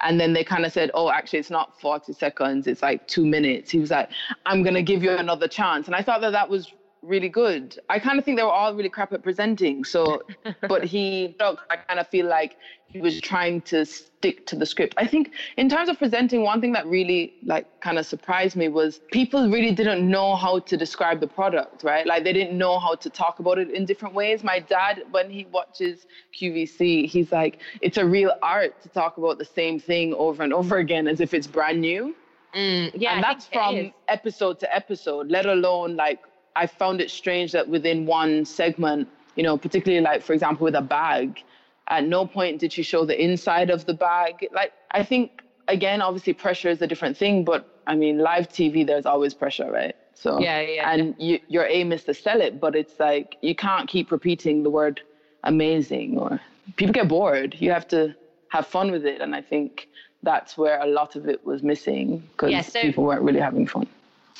and 0.00 0.20
then 0.20 0.32
they 0.32 0.44
kind 0.44 0.64
of 0.64 0.72
said, 0.72 0.90
"Oh, 0.94 1.10
actually, 1.10 1.38
it's 1.38 1.50
not 1.50 1.80
40 1.80 2.12
seconds; 2.12 2.66
it's 2.66 2.82
like 2.82 3.06
two 3.08 3.24
minutes." 3.26 3.70
He 3.70 3.78
was 3.78 3.90
like, 3.90 4.10
"I'm 4.44 4.62
gonna 4.62 4.82
give 4.82 5.02
you 5.02 5.10
another 5.12 5.48
chance," 5.48 5.86
and 5.86 5.94
I 5.96 6.02
thought 6.02 6.20
that 6.20 6.32
that 6.32 6.48
was 6.48 6.72
really 7.02 7.28
good. 7.28 7.78
I 7.88 7.98
kind 7.98 8.18
of 8.18 8.24
think 8.24 8.36
they 8.36 8.42
were 8.42 8.50
all 8.50 8.74
really 8.74 8.88
crap 8.88 9.12
at 9.12 9.22
presenting. 9.22 9.84
So, 9.84 10.22
but 10.68 10.84
he, 10.84 11.36
I 11.40 11.76
kind 11.76 12.00
of 12.00 12.08
feel 12.08 12.26
like 12.26 12.56
he 12.88 13.00
was 13.00 13.20
trying 13.20 13.60
to 13.62 13.84
stick 13.84 14.46
to 14.46 14.56
the 14.56 14.66
script. 14.66 14.94
I 14.96 15.06
think 15.06 15.32
in 15.56 15.68
terms 15.68 15.88
of 15.88 15.98
presenting, 15.98 16.42
one 16.42 16.60
thing 16.60 16.72
that 16.72 16.86
really 16.86 17.34
like 17.44 17.80
kind 17.80 17.98
of 17.98 18.06
surprised 18.06 18.56
me 18.56 18.68
was 18.68 19.00
people 19.10 19.48
really 19.50 19.72
didn't 19.72 20.08
know 20.08 20.36
how 20.36 20.60
to 20.60 20.76
describe 20.76 21.20
the 21.20 21.26
product, 21.26 21.84
right? 21.84 22.06
Like 22.06 22.24
they 22.24 22.32
didn't 22.32 22.56
know 22.56 22.78
how 22.78 22.94
to 22.94 23.10
talk 23.10 23.38
about 23.38 23.58
it 23.58 23.70
in 23.70 23.84
different 23.84 24.14
ways. 24.14 24.42
My 24.42 24.60
dad, 24.60 25.04
when 25.10 25.30
he 25.30 25.46
watches 25.46 26.06
QVC, 26.38 27.06
he's 27.06 27.32
like, 27.32 27.60
it's 27.80 27.98
a 27.98 28.06
real 28.06 28.32
art 28.42 28.80
to 28.82 28.88
talk 28.88 29.18
about 29.18 29.38
the 29.38 29.44
same 29.44 29.78
thing 29.78 30.14
over 30.14 30.42
and 30.42 30.52
over 30.52 30.78
again 30.78 31.08
as 31.08 31.20
if 31.20 31.34
it's 31.34 31.46
brand 31.46 31.80
new 31.80 32.14
Mm, 32.56 32.90
yeah, 32.94 33.14
and 33.14 33.22
that's 33.22 33.46
from 33.46 33.92
episode 34.08 34.58
to 34.60 34.74
episode 34.74 35.30
let 35.30 35.44
alone 35.44 35.94
like 35.94 36.20
i 36.56 36.66
found 36.66 37.00
it 37.00 37.10
strange 37.10 37.52
that 37.52 37.68
within 37.68 38.06
one 38.06 38.44
segment 38.44 39.08
you 39.36 39.42
know 39.42 39.56
particularly 39.56 40.02
like 40.02 40.22
for 40.22 40.32
example 40.32 40.64
with 40.64 40.74
a 40.74 40.82
bag 40.82 41.42
at 41.88 42.02
no 42.04 42.26
point 42.26 42.58
did 42.60 42.72
she 42.72 42.82
show 42.82 43.04
the 43.04 43.16
inside 43.28 43.70
of 43.70 43.84
the 43.86 43.94
bag. 43.94 44.32
Like 44.52 44.72
i 44.90 45.02
think 45.04 45.30
again 45.68 46.02
obviously 46.02 46.32
pressure 46.32 46.70
is 46.70 46.80
a 46.82 46.86
different 46.86 47.16
thing 47.16 47.44
but 47.44 47.64
i 47.86 47.94
mean 47.94 48.18
live 48.18 48.48
tv 48.48 48.84
there's 48.86 49.06
always 49.06 49.34
pressure 49.34 49.70
right? 49.70 49.94
So 50.14 50.40
Yeah, 50.40 50.60
yeah, 50.62 50.90
and 50.90 51.14
you, 51.18 51.38
your 51.48 51.66
aim 51.66 51.92
is 51.92 52.02
to 52.04 52.14
sell 52.14 52.40
it 52.40 52.58
but 52.64 52.74
it's 52.74 52.96
like 52.98 53.36
you 53.42 53.54
can't 53.54 53.86
keep 53.88 54.10
repeating 54.10 54.62
the 54.62 54.70
word 54.70 55.00
amazing 55.44 56.18
or 56.18 56.40
people 56.76 56.92
get 56.92 57.06
bored. 57.08 57.54
You 57.64 57.70
have 57.70 57.86
to 57.88 58.14
have 58.48 58.66
fun 58.66 58.90
with 58.90 59.04
it 59.12 59.20
and 59.20 59.34
i 59.34 59.42
think 59.42 59.88
that's 60.22 60.56
where 60.56 60.80
a 60.80 60.86
lot 60.86 61.14
of 61.18 61.28
it 61.28 61.44
was 61.44 61.62
missing 61.62 62.06
because 62.32 62.50
Yeah, 62.50 62.62
so- 62.62 62.80
people 62.80 63.04
weren't 63.04 63.22
really 63.22 63.40
having 63.40 63.66
fun 63.66 63.86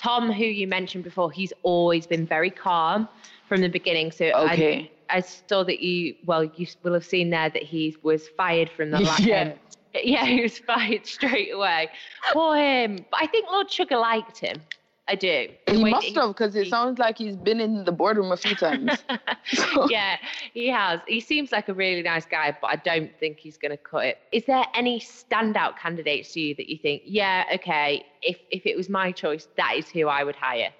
Tom, 0.00 0.30
who 0.30 0.44
you 0.44 0.66
mentioned 0.66 1.04
before, 1.04 1.30
he's 1.30 1.52
always 1.62 2.06
been 2.06 2.26
very 2.26 2.50
calm 2.50 3.08
from 3.48 3.60
the 3.60 3.68
beginning. 3.68 4.10
So 4.12 4.26
Okay. 4.26 4.90
I, 5.08 5.16
I 5.18 5.20
saw 5.20 5.62
that 5.64 5.80
you, 5.80 6.14
well, 6.26 6.44
you 6.44 6.66
will 6.82 6.94
have 6.94 7.04
seen 7.04 7.30
there 7.30 7.48
that 7.48 7.62
he 7.62 7.96
was 8.02 8.28
fired 8.36 8.70
from 8.70 8.90
the 8.90 9.00
last. 9.00 9.20
Yeah. 9.20 9.54
Yeah, 10.04 10.26
he 10.26 10.42
was 10.42 10.58
fired 10.58 11.06
straight 11.16 11.54
away. 11.54 11.88
Poor 12.34 12.54
him. 12.54 13.06
But 13.10 13.22
I 13.22 13.26
think 13.28 13.50
Lord 13.50 13.70
Sugar 13.72 13.96
liked 13.96 14.38
him. 14.38 14.60
I 15.08 15.14
do. 15.14 15.48
The 15.66 15.74
he 15.74 15.84
must 15.84 16.14
have 16.16 16.28
because 16.30 16.56
it 16.56 16.68
sounds 16.68 16.98
like 16.98 17.16
he's 17.18 17.36
been 17.36 17.60
in 17.60 17.84
the 17.84 17.92
boardroom 17.92 18.32
a 18.32 18.36
few 18.36 18.56
times 18.56 19.04
yeah, 19.88 20.16
he 20.52 20.68
has. 20.68 21.00
He 21.06 21.20
seems 21.20 21.52
like 21.52 21.68
a 21.68 21.74
really 21.74 22.02
nice 22.02 22.26
guy, 22.26 22.56
but 22.60 22.68
I 22.68 22.76
don't 22.76 23.10
think 23.20 23.38
he's 23.38 23.56
going 23.56 23.70
to 23.70 23.76
cut 23.76 24.04
it. 24.04 24.18
Is 24.32 24.44
there 24.46 24.64
any 24.74 24.98
standout 24.98 25.78
candidates 25.78 26.32
to 26.32 26.40
you 26.40 26.54
that 26.56 26.68
you 26.68 26.76
think, 26.76 27.02
yeah, 27.04 27.44
okay, 27.54 28.04
if 28.22 28.38
if 28.50 28.66
it 28.66 28.76
was 28.76 28.88
my 28.88 29.12
choice, 29.12 29.46
that 29.56 29.74
is 29.76 29.88
who 29.88 30.08
I 30.08 30.24
would 30.24 30.36
hire? 30.36 30.70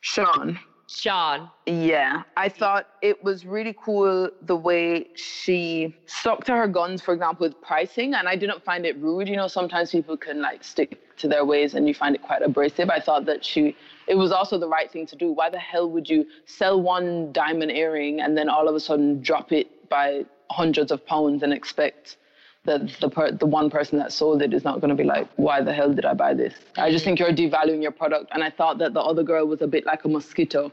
Sian 0.00 0.58
Sian. 0.92 1.48
Yeah, 1.66 2.22
I 2.36 2.48
thought 2.48 2.86
it 3.00 3.24
was 3.24 3.46
really 3.46 3.74
cool 3.82 4.28
the 4.42 4.56
way 4.56 5.08
she 5.14 5.96
stuck 6.06 6.44
to 6.44 6.52
her 6.52 6.68
guns, 6.68 7.00
for 7.00 7.14
example, 7.14 7.46
with 7.46 7.60
pricing. 7.62 8.14
And 8.14 8.28
I 8.28 8.36
didn't 8.36 8.62
find 8.62 8.84
it 8.84 8.98
rude. 8.98 9.28
You 9.28 9.36
know, 9.36 9.48
sometimes 9.48 9.90
people 9.90 10.16
can 10.16 10.42
like 10.42 10.62
stick 10.62 11.01
to 11.18 11.28
their 11.28 11.44
ways 11.44 11.74
and 11.74 11.86
you 11.88 11.94
find 11.94 12.14
it 12.14 12.22
quite 12.22 12.42
abrasive. 12.42 12.90
I 12.90 13.00
thought 13.00 13.24
that 13.26 13.44
she, 13.44 13.76
it 14.06 14.14
was 14.14 14.32
also 14.32 14.58
the 14.58 14.68
right 14.68 14.90
thing 14.90 15.06
to 15.06 15.16
do. 15.16 15.32
Why 15.32 15.50
the 15.50 15.58
hell 15.58 15.88
would 15.90 16.08
you 16.08 16.26
sell 16.46 16.80
one 16.80 17.32
diamond 17.32 17.70
earring 17.72 18.20
and 18.20 18.36
then 18.36 18.48
all 18.48 18.68
of 18.68 18.74
a 18.74 18.80
sudden 18.80 19.22
drop 19.22 19.52
it 19.52 19.88
by 19.88 20.24
hundreds 20.50 20.90
of 20.92 21.04
pounds 21.06 21.42
and 21.42 21.52
expect 21.52 22.16
that 22.64 22.88
the 23.00 23.10
per- 23.10 23.32
the 23.32 23.46
one 23.46 23.70
person 23.70 23.98
that 23.98 24.12
sold 24.12 24.40
it 24.40 24.54
is 24.54 24.62
not 24.62 24.80
going 24.80 24.90
to 24.90 24.94
be 24.94 25.04
like, 25.04 25.28
why 25.36 25.60
the 25.60 25.72
hell 25.72 25.92
did 25.92 26.04
I 26.04 26.14
buy 26.14 26.32
this? 26.34 26.54
I 26.76 26.90
just 26.90 27.04
think 27.04 27.18
you're 27.18 27.32
devaluing 27.32 27.82
your 27.82 27.90
product. 27.90 28.30
And 28.32 28.44
I 28.44 28.50
thought 28.50 28.78
that 28.78 28.94
the 28.94 29.00
other 29.00 29.24
girl 29.24 29.46
was 29.46 29.62
a 29.62 29.66
bit 29.66 29.84
like 29.84 30.04
a 30.04 30.08
mosquito. 30.08 30.70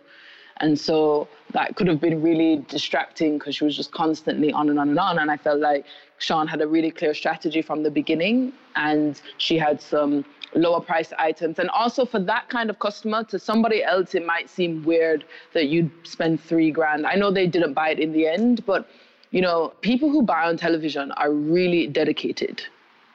And 0.61 0.77
so 0.79 1.27
that 1.51 1.75
could 1.75 1.87
have 1.87 2.01
been 2.01 2.21
really 2.21 2.63
distracting 2.67 3.37
because 3.37 3.55
she 3.55 3.63
was 3.63 3.75
just 3.75 3.91
constantly 3.91 4.51
on 4.51 4.69
and 4.69 4.79
on 4.79 4.89
and 4.89 4.99
on. 4.99 5.19
And 5.19 5.31
I 5.31 5.37
felt 5.37 5.59
like 5.59 5.85
Sian 6.17 6.47
had 6.47 6.61
a 6.61 6.67
really 6.67 6.91
clear 6.91 7.13
strategy 7.13 7.61
from 7.61 7.83
the 7.83 7.91
beginning 7.91 8.53
and 8.75 9.21
she 9.37 9.57
had 9.57 9.81
some 9.81 10.25
lower 10.53 10.81
price 10.81 11.13
items. 11.17 11.59
And 11.59 11.69
also 11.69 12.05
for 12.05 12.19
that 12.19 12.49
kind 12.49 12.69
of 12.69 12.79
customer, 12.79 13.23
to 13.25 13.39
somebody 13.39 13.83
else, 13.83 14.15
it 14.15 14.25
might 14.25 14.49
seem 14.49 14.83
weird 14.83 15.23
that 15.53 15.67
you'd 15.67 15.91
spend 16.03 16.41
three 16.41 16.71
grand. 16.71 17.05
I 17.05 17.15
know 17.15 17.31
they 17.31 17.47
didn't 17.47 17.73
buy 17.73 17.89
it 17.89 17.99
in 17.99 18.11
the 18.11 18.27
end, 18.27 18.65
but 18.65 18.89
you 19.31 19.41
know, 19.41 19.73
people 19.81 20.09
who 20.09 20.23
buy 20.23 20.47
on 20.47 20.57
television 20.57 21.11
are 21.13 21.31
really 21.31 21.87
dedicated. 21.87 22.63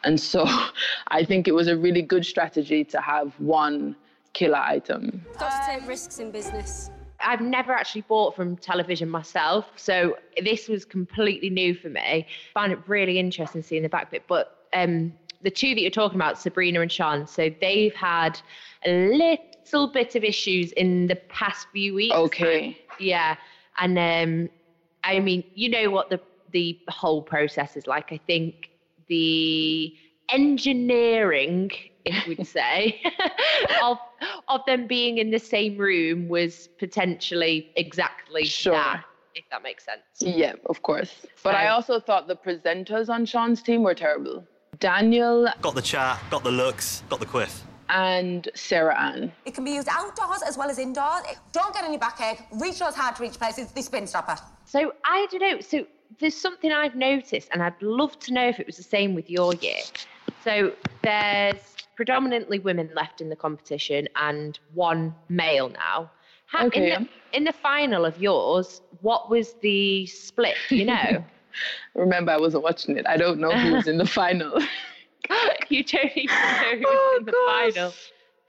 And 0.04 0.18
so 0.18 0.46
I 1.08 1.24
think 1.24 1.48
it 1.48 1.52
was 1.52 1.68
a 1.68 1.76
really 1.76 2.02
good 2.02 2.24
strategy 2.24 2.84
to 2.84 3.00
have 3.00 3.32
one 3.38 3.96
killer 4.32 4.58
item. 4.58 5.24
Got 5.38 5.50
to 5.50 5.78
take 5.78 5.88
risks 5.88 6.18
in 6.18 6.30
business. 6.30 6.90
I've 7.24 7.40
never 7.40 7.72
actually 7.72 8.02
bought 8.02 8.36
from 8.36 8.56
television 8.56 9.08
myself, 9.08 9.66
so 9.76 10.16
this 10.42 10.68
was 10.68 10.84
completely 10.84 11.50
new 11.50 11.74
for 11.74 11.88
me. 11.88 12.26
Found 12.54 12.72
it 12.72 12.78
really 12.86 13.18
interesting 13.18 13.62
seeing 13.62 13.82
the 13.82 13.88
back 13.88 14.10
bit. 14.10 14.24
But 14.28 14.68
um, 14.74 15.12
the 15.42 15.50
two 15.50 15.74
that 15.74 15.80
you're 15.80 15.90
talking 15.90 16.16
about, 16.16 16.38
Sabrina 16.38 16.80
and 16.80 16.92
Sian, 16.92 17.26
so 17.26 17.50
they've 17.60 17.94
had 17.94 18.38
a 18.84 19.08
little 19.08 19.88
bit 19.88 20.14
of 20.14 20.24
issues 20.24 20.72
in 20.72 21.06
the 21.06 21.16
past 21.16 21.66
few 21.72 21.94
weeks. 21.94 22.14
Okay. 22.14 22.78
Yeah, 23.00 23.36
and 23.78 23.98
um, 23.98 24.48
I 25.02 25.20
mean, 25.20 25.44
you 25.54 25.68
know 25.68 25.90
what 25.90 26.10
the 26.10 26.20
the 26.52 26.78
whole 26.88 27.20
process 27.20 27.76
is 27.76 27.86
like. 27.86 28.12
I 28.12 28.20
think 28.26 28.70
the 29.08 29.94
engineering, 30.30 31.70
if 32.04 32.26
we'd 32.26 32.46
say, 32.46 33.02
of 33.82 33.98
of 34.48 34.60
them 34.66 34.86
being 34.86 35.18
in 35.18 35.30
the 35.30 35.38
same 35.38 35.76
room 35.78 36.28
was 36.28 36.68
potentially 36.78 37.70
exactly 37.76 38.44
Sure. 38.44 38.74
that. 38.74 39.04
If 39.34 39.44
that 39.50 39.62
makes 39.62 39.84
sense. 39.84 40.02
Yeah, 40.20 40.54
of 40.66 40.82
course. 40.82 41.26
But 41.42 41.54
I 41.56 41.68
also 41.68 41.98
thought 41.98 42.28
the 42.28 42.36
presenters 42.36 43.08
on 43.08 43.26
Sian's 43.26 43.62
team 43.62 43.82
were 43.82 43.94
terrible. 43.94 44.44
Daniel 44.78 45.48
Got 45.60 45.74
the 45.74 45.82
chat, 45.82 46.20
got 46.30 46.44
the 46.44 46.50
looks, 46.52 47.02
got 47.08 47.18
the 47.20 47.26
quiff. 47.26 47.62
and 47.88 48.48
Sarah 48.54 48.96
Ann. 48.98 49.32
It 49.44 49.54
can 49.54 49.64
be 49.64 49.72
used 49.72 49.88
outdoors 49.90 50.42
as 50.46 50.56
well 50.56 50.70
as 50.70 50.78
indoors. 50.78 51.22
Don't 51.52 51.74
get 51.74 51.84
any 51.84 51.96
backache. 51.98 52.42
Reach 52.52 52.78
those 52.78 52.94
hard 52.94 53.16
to 53.16 53.22
reach 53.22 53.34
places. 53.34 53.72
The 53.72 53.82
spin 53.82 54.06
stopper. 54.06 54.36
So 54.66 54.92
I 55.04 55.26
don't 55.32 55.40
know. 55.42 55.60
So 55.60 55.84
there's 56.20 56.36
something 56.36 56.70
I've 56.70 56.94
noticed, 56.94 57.48
and 57.52 57.62
I'd 57.62 57.80
love 57.82 58.18
to 58.20 58.32
know 58.32 58.46
if 58.48 58.60
it 58.60 58.66
was 58.66 58.76
the 58.76 58.82
same 58.84 59.14
with 59.14 59.28
your 59.28 59.54
year. 59.54 59.80
So 60.44 60.72
there's 61.02 61.56
predominantly 61.96 62.58
women 62.58 62.90
left 62.94 63.20
in 63.20 63.28
the 63.28 63.36
competition 63.36 64.08
and 64.16 64.58
one 64.74 65.14
male 65.28 65.68
now. 65.68 66.10
Ha- 66.46 66.64
Okay. 66.66 66.92
In 66.94 67.02
the, 67.02 67.08
in 67.36 67.44
the 67.44 67.52
final 67.52 68.04
of 68.04 68.18
yours, 68.20 68.80
what 69.00 69.28
was 69.30 69.54
the 69.62 70.06
split? 70.06 70.56
You 70.70 70.84
know? 70.86 71.24
Remember, 71.94 72.32
I 72.32 72.36
wasn't 72.38 72.62
watching 72.64 72.96
it. 72.96 73.06
I 73.06 73.16
don't 73.16 73.38
know 73.40 73.50
who 73.52 73.74
was 73.74 73.86
in 73.86 73.98
the 73.98 74.06
final. 74.06 74.58
you 75.68 75.82
don't 75.84 76.12
even 76.16 76.34
know 76.36 76.76
who 76.76 76.80
was 76.80 76.86
Oh, 76.86 77.16
in 77.20 77.24
the 77.24 77.32
gosh. 77.32 77.74
final. 77.74 77.92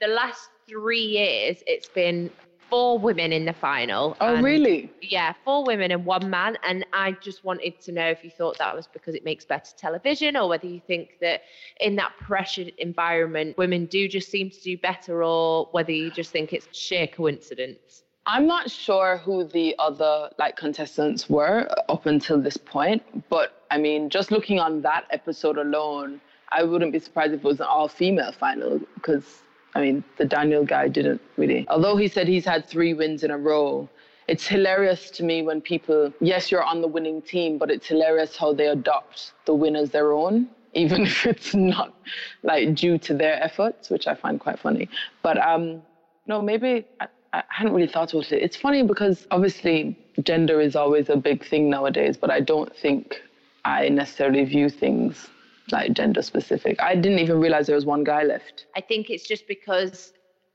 The 0.00 0.08
last 0.08 0.50
three 0.68 1.00
years, 1.00 1.62
it's 1.66 1.88
been 1.88 2.30
four 2.68 2.98
women 2.98 3.32
in 3.32 3.44
the 3.44 3.52
final. 3.52 4.16
Oh, 4.20 4.34
and- 4.34 4.44
really? 4.44 4.90
Yeah, 5.00 5.34
four 5.44 5.64
women 5.64 5.90
and 5.90 6.04
one 6.04 6.28
man. 6.30 6.58
And 6.62 6.84
I 6.92 7.12
just 7.12 7.44
wanted 7.44 7.80
to 7.82 7.92
know 7.92 8.08
if 8.08 8.24
you 8.24 8.30
thought 8.30 8.58
that 8.58 8.74
was 8.74 8.86
because 8.86 9.14
it 9.14 9.24
makes 9.24 9.44
better 9.44 9.70
television 9.76 10.36
or 10.36 10.48
whether 10.48 10.66
you 10.66 10.80
think 10.86 11.18
that 11.20 11.42
in 11.80 11.96
that 11.96 12.12
pressured 12.20 12.72
environment, 12.78 13.56
women 13.56 13.86
do 13.86 14.08
just 14.08 14.30
seem 14.30 14.50
to 14.50 14.60
do 14.60 14.76
better 14.78 15.22
or 15.22 15.68
whether 15.72 15.92
you 15.92 16.10
just 16.10 16.30
think 16.30 16.52
it's 16.52 16.68
sheer 16.76 17.06
coincidence. 17.06 18.02
I'm 18.28 18.46
not 18.48 18.70
sure 18.70 19.18
who 19.18 19.44
the 19.44 19.76
other 19.78 20.30
like 20.36 20.56
contestants 20.56 21.30
were 21.30 21.68
up 21.88 22.06
until 22.06 22.40
this 22.40 22.56
point, 22.56 23.02
but 23.28 23.62
I 23.70 23.78
mean, 23.78 24.10
just 24.10 24.32
looking 24.32 24.58
on 24.58 24.82
that 24.82 25.04
episode 25.10 25.58
alone, 25.58 26.20
I 26.50 26.64
wouldn't 26.64 26.92
be 26.92 26.98
surprised 26.98 27.34
if 27.34 27.40
it 27.40 27.44
was 27.44 27.60
an 27.60 27.66
all-female 27.66 28.32
final 28.32 28.80
because 28.94 29.42
I 29.76 29.80
mean, 29.82 30.02
the 30.16 30.24
Daniel 30.24 30.64
guy 30.64 30.88
didn't 30.88 31.20
really. 31.36 31.66
Although 31.68 31.96
he 31.96 32.08
said 32.08 32.26
he's 32.26 32.46
had 32.46 32.66
three 32.66 32.94
wins 32.94 33.22
in 33.22 33.30
a 33.30 33.36
row, 33.36 33.86
it's 34.26 34.46
hilarious 34.46 35.10
to 35.10 35.22
me 35.22 35.42
when 35.42 35.60
people, 35.60 36.14
yes, 36.18 36.50
you're 36.50 36.64
on 36.64 36.80
the 36.80 36.88
winning 36.88 37.20
team, 37.20 37.58
but 37.58 37.70
it's 37.70 37.86
hilarious 37.86 38.38
how 38.38 38.54
they 38.54 38.68
adopt 38.68 39.32
the 39.44 39.52
win 39.52 39.76
as 39.76 39.90
their 39.90 40.14
own, 40.14 40.48
even 40.72 41.02
if 41.02 41.26
it's 41.26 41.54
not 41.54 41.94
like 42.42 42.74
due 42.74 42.96
to 42.96 43.12
their 43.12 43.34
efforts, 43.42 43.90
which 43.90 44.06
I 44.06 44.14
find 44.14 44.40
quite 44.40 44.58
funny. 44.58 44.88
But 45.22 45.36
um, 45.36 45.82
no, 46.26 46.40
maybe 46.40 46.86
I, 46.98 47.08
I 47.34 47.42
hadn't 47.50 47.74
really 47.74 47.86
thought 47.86 48.14
about 48.14 48.32
it. 48.32 48.42
It's 48.42 48.56
funny 48.56 48.82
because 48.82 49.26
obviously 49.30 49.94
gender 50.22 50.58
is 50.58 50.74
always 50.74 51.10
a 51.10 51.16
big 51.16 51.44
thing 51.44 51.68
nowadays, 51.68 52.16
but 52.16 52.30
I 52.30 52.40
don't 52.40 52.74
think 52.74 53.20
I 53.66 53.90
necessarily 53.90 54.44
view 54.44 54.70
things 54.70 55.28
like 55.72 55.92
gender 55.92 56.22
specific. 56.22 56.80
I 56.80 56.94
didn't 56.94 57.18
even 57.18 57.40
realize 57.40 57.66
there 57.66 57.74
was 57.76 57.86
one 57.86 58.04
guy 58.04 58.22
left. 58.22 58.66
I 58.76 58.80
think 58.80 59.10
it's 59.10 59.26
just 59.26 59.46
because 59.48 60.12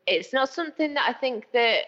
it's 0.08 0.34
not 0.34 0.50
something 0.50 0.94
that 0.94 1.06
I 1.08 1.13
think 1.13 1.48
that 1.53 1.84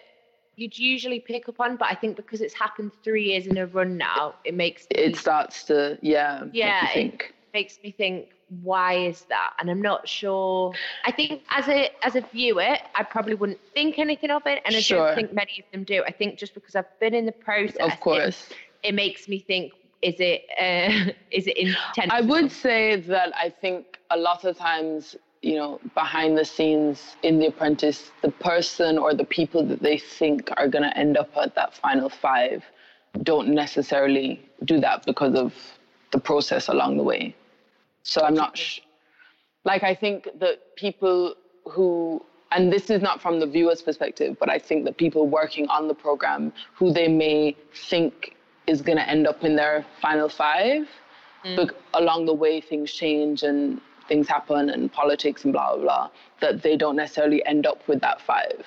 you'd 0.56 0.77
usually 0.77 1.20
pick 1.20 1.50
up 1.50 1.60
on, 1.60 1.77
but 1.77 1.88
I 1.89 1.96
think 1.96 2.15
because 2.15 2.42
it's 2.42 2.53
happened 2.53 2.92
three 3.03 3.24
years 3.25 3.48
in 3.48 3.58
a 3.58 3.65
run 3.65 3.98
now, 3.98 4.36
it 4.44 4.53
makes 4.53 4.86
it 4.92 5.15
starts 5.15 5.63
to 5.65 5.98
yeah 6.01 6.44
yeah 6.51 6.88
think. 6.94 7.34
it 7.34 7.53
makes 7.53 7.80
me 7.84 7.92
think 7.92 8.30
why 8.62 8.94
is 8.94 9.22
that 9.30 9.53
and 9.60 9.68
i'm 9.72 9.82
not 9.82 10.08
sure 10.08 10.72
i 11.06 11.12
think 11.12 11.42
as 11.50 11.68
a 11.68 11.89
as 12.03 12.15
a 12.15 12.22
viewer 12.32 12.77
i 12.94 13.01
probably 13.01 13.34
wouldn't 13.34 13.60
think 13.74 13.98
anything 13.98 14.30
of 14.30 14.46
it 14.46 14.62
and 14.65 14.75
i 14.75 14.80
Sure. 14.80 15.08
don't 15.08 15.15
think 15.15 15.34
many 15.34 15.53
of 15.58 15.65
them 15.72 15.84
do 15.84 16.03
i 16.06 16.12
think 16.12 16.38
just 16.38 16.53
because 16.53 16.75
i've 16.75 17.00
been 17.00 17.15
in 17.15 17.25
the 17.25 17.32
process 17.32 17.77
Of 17.80 18.00
course. 18.00 18.51
it, 18.84 18.89
it 18.89 18.94
makes 18.94 19.27
me 19.27 19.39
think 19.39 19.74
is 20.03 20.15
it 20.19 20.43
uh, 20.60 21.12
is 21.31 21.48
it 21.48 21.57
intentional 21.57 22.15
I 22.17 22.22
would 22.22 22.51
say 22.51 22.98
that 22.98 23.33
I 23.36 23.50
think 23.50 23.98
a 24.12 24.17
lot 24.17 24.43
of 24.43 24.57
times, 24.57 25.15
you 25.41 25.55
know, 25.55 25.79
behind 25.95 26.38
the 26.38 26.45
scenes 26.45 27.15
in 27.24 27.39
The 27.39 27.48
Apprentice, 27.48 28.12
the 28.22 28.31
person 28.31 28.98
or 28.98 29.13
the 29.13 29.25
people 29.25 29.65
that 29.67 29.81
they 29.81 29.98
think 29.98 30.50
are 30.57 30.67
going 30.67 30.83
to 30.83 30.95
end 30.98 31.17
up 31.17 31.36
at 31.38 31.55
that 31.55 31.74
final 31.74 32.10
five 32.10 32.63
don't 33.24 33.50
necessarily 33.50 34.41
do 34.65 34.79
that 34.79 35.05
because 35.05 35.36
of 35.36 35.53
the 36.12 36.19
process 36.19 36.67
along 36.67 36.98
the 36.98 37.03
way. 37.03 37.36
So 38.03 38.22
I'm 38.22 38.33
not 38.33 38.57
sh- 38.57 38.79
like, 39.63 39.83
I 39.83 39.95
think 39.95 40.27
that 40.39 40.75
people 40.75 41.36
who, 41.65 42.24
and 42.51 42.72
this 42.72 42.89
is 42.89 43.01
not 43.01 43.22
from 43.22 43.39
the 43.39 43.48
viewer's 43.48 43.81
perspective, 43.81 44.36
but 44.39 44.50
I 44.50 44.60
think 44.60 44.86
that 44.86 44.98
people 44.98 45.27
working 45.27 45.67
on 45.69 45.88
the 45.88 45.93
program 45.93 46.51
who 46.75 46.91
they 46.91 47.07
may 47.07 47.55
think 47.89 48.36
is 48.67 48.82
going 48.82 48.98
to 48.98 49.10
end 49.10 49.27
up 49.27 49.43
in 49.43 49.55
their 49.55 49.86
final 50.01 50.29
five, 50.29 50.88
mm. 51.43 51.55
but 51.55 51.79
along 51.93 52.25
the 52.25 52.34
way 52.34 52.62
things 52.62 52.91
change 52.91 53.43
and 53.43 53.82
things 54.08 54.27
happen 54.27 54.70
and 54.70 54.91
politics 54.91 55.43
and 55.43 55.53
blah, 55.53 55.75
blah, 55.75 55.84
blah, 55.84 56.10
that 56.41 56.62
they 56.62 56.75
don't 56.75 56.96
necessarily 56.96 57.46
end 57.46 57.65
up 57.65 57.88
with 57.88 58.01
that 58.01 58.22
five. 58.22 58.65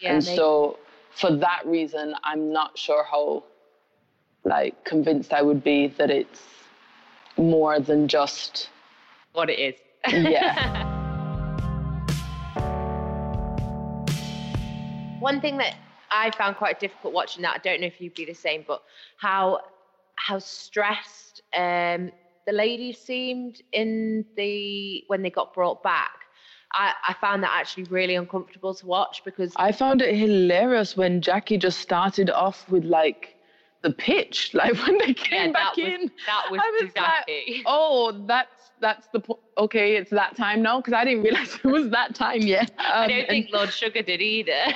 Yeah, 0.00 0.14
and 0.14 0.24
maybe. 0.24 0.36
so 0.36 0.78
for 1.14 1.34
that 1.36 1.62
reason, 1.64 2.14
I'm 2.24 2.52
not 2.52 2.78
sure 2.78 3.04
how 3.04 3.44
like 4.44 4.84
convinced 4.84 5.32
I 5.32 5.42
would 5.42 5.62
be 5.62 5.88
that 5.98 6.10
it's 6.10 6.40
more 7.36 7.78
than 7.78 8.08
just 8.08 8.70
what 9.32 9.48
it 9.48 9.58
is 9.58 9.74
yeah. 10.08 10.84
One 15.20 15.40
thing 15.40 15.56
that 15.58 15.76
I 16.12 16.30
found 16.36 16.56
quite 16.56 16.78
difficult 16.80 17.12
watching 17.14 17.42
that, 17.42 17.54
I 17.56 17.58
don't 17.58 17.80
know 17.80 17.86
if 17.86 18.00
you'd 18.00 18.14
be 18.14 18.24
the 18.24 18.34
same, 18.34 18.64
but 18.66 18.82
how 19.16 19.60
how 20.16 20.38
stressed 20.38 21.40
um, 21.56 22.12
the 22.46 22.52
ladies 22.52 22.98
seemed 22.98 23.60
in 23.72 24.24
the 24.36 25.04
when 25.08 25.22
they 25.22 25.30
got 25.30 25.54
brought 25.54 25.82
back. 25.82 26.10
I, 26.74 26.92
I 27.08 27.14
found 27.20 27.42
that 27.42 27.50
actually 27.54 27.84
really 27.84 28.14
uncomfortable 28.14 28.74
to 28.74 28.86
watch 28.86 29.22
because 29.26 29.52
I 29.56 29.72
found 29.72 30.00
it 30.00 30.14
hilarious 30.14 30.96
when 30.96 31.20
Jackie 31.20 31.58
just 31.58 31.80
started 31.80 32.30
off 32.30 32.66
with 32.70 32.84
like 32.84 33.36
the 33.82 33.90
pitch, 33.92 34.50
like 34.54 34.74
when 34.86 34.96
they 34.98 35.12
came 35.12 35.48
Yeah, 35.48 35.52
back 35.52 35.76
was- 35.76 35.86
in. 35.86 36.10
that 36.26 36.50
was 36.50 36.60
I 36.62 36.78
was 36.82 36.92
Jackie. 36.94 37.44
like, 37.56 37.62
oh, 37.66 38.24
that's 38.26 38.70
that's 38.80 39.06
the 39.12 39.20
po- 39.20 39.40
okay. 39.58 39.96
It's 39.96 40.10
that 40.10 40.34
time 40.36 40.62
now 40.62 40.78
because 40.80 40.94
I 40.94 41.04
didn't 41.04 41.24
realize 41.24 41.54
it 41.64 41.68
was 41.68 41.90
that 41.90 42.14
time 42.14 42.40
yet. 42.42 42.70
I 42.78 43.04
Um, 43.04 43.08
don't 43.10 43.28
think 43.28 43.50
Lord 43.52 43.70
Sugar 43.72 44.02
did 44.02 44.22
either. 44.22 44.52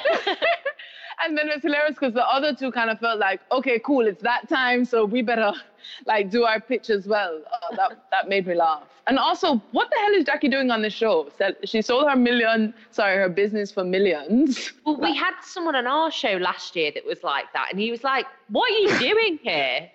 And 1.24 1.37
then 1.37 1.48
it's 1.48 1.62
hilarious 1.62 1.94
because 1.94 2.14
the 2.14 2.26
other 2.26 2.55
two 2.55 2.70
kind 2.70 2.90
of 2.90 2.98
felt 3.00 3.18
like, 3.18 3.40
okay, 3.50 3.79
cool, 3.79 4.07
it's 4.07 4.22
that 4.22 4.48
time, 4.48 4.85
so 4.85 5.05
we 5.05 5.22
better 5.22 5.52
like 6.07 6.31
do 6.31 6.44
our 6.44 6.61
pitch 6.61 6.90
as 6.90 7.07
well. 7.07 7.40
Oh, 7.62 7.76
that 7.76 8.05
that 8.11 8.29
made 8.29 8.46
me 8.46 8.55
laugh. 8.55 8.83
And 9.09 9.18
also, 9.18 9.62
what 9.70 9.88
the 9.90 9.96
hell 10.00 10.12
is 10.12 10.24
Jackie 10.24 10.48
doing 10.48 10.70
on 10.70 10.83
the 10.83 10.90
show? 10.90 11.31
She 11.64 11.81
sold 11.81 12.09
her 12.09 12.16
million, 12.16 12.74
sorry, 12.90 13.16
her 13.18 13.29
business 13.29 13.70
for 13.70 13.85
millions. 13.85 14.72
well, 14.85 14.96
we 14.96 15.14
had 15.14 15.35
someone 15.42 15.76
on 15.76 15.87
our 15.87 16.11
show 16.11 16.33
last 16.33 16.74
year 16.74 16.90
that 16.92 17.07
was 17.07 17.22
like 17.22 17.52
that, 17.52 17.68
and 17.70 17.81
he 17.81 17.90
was 17.90 18.02
like, 18.02 18.26
"What 18.48 18.70
are 18.70 18.79
you 18.79 18.98
doing 18.98 19.38
here?" 19.42 19.90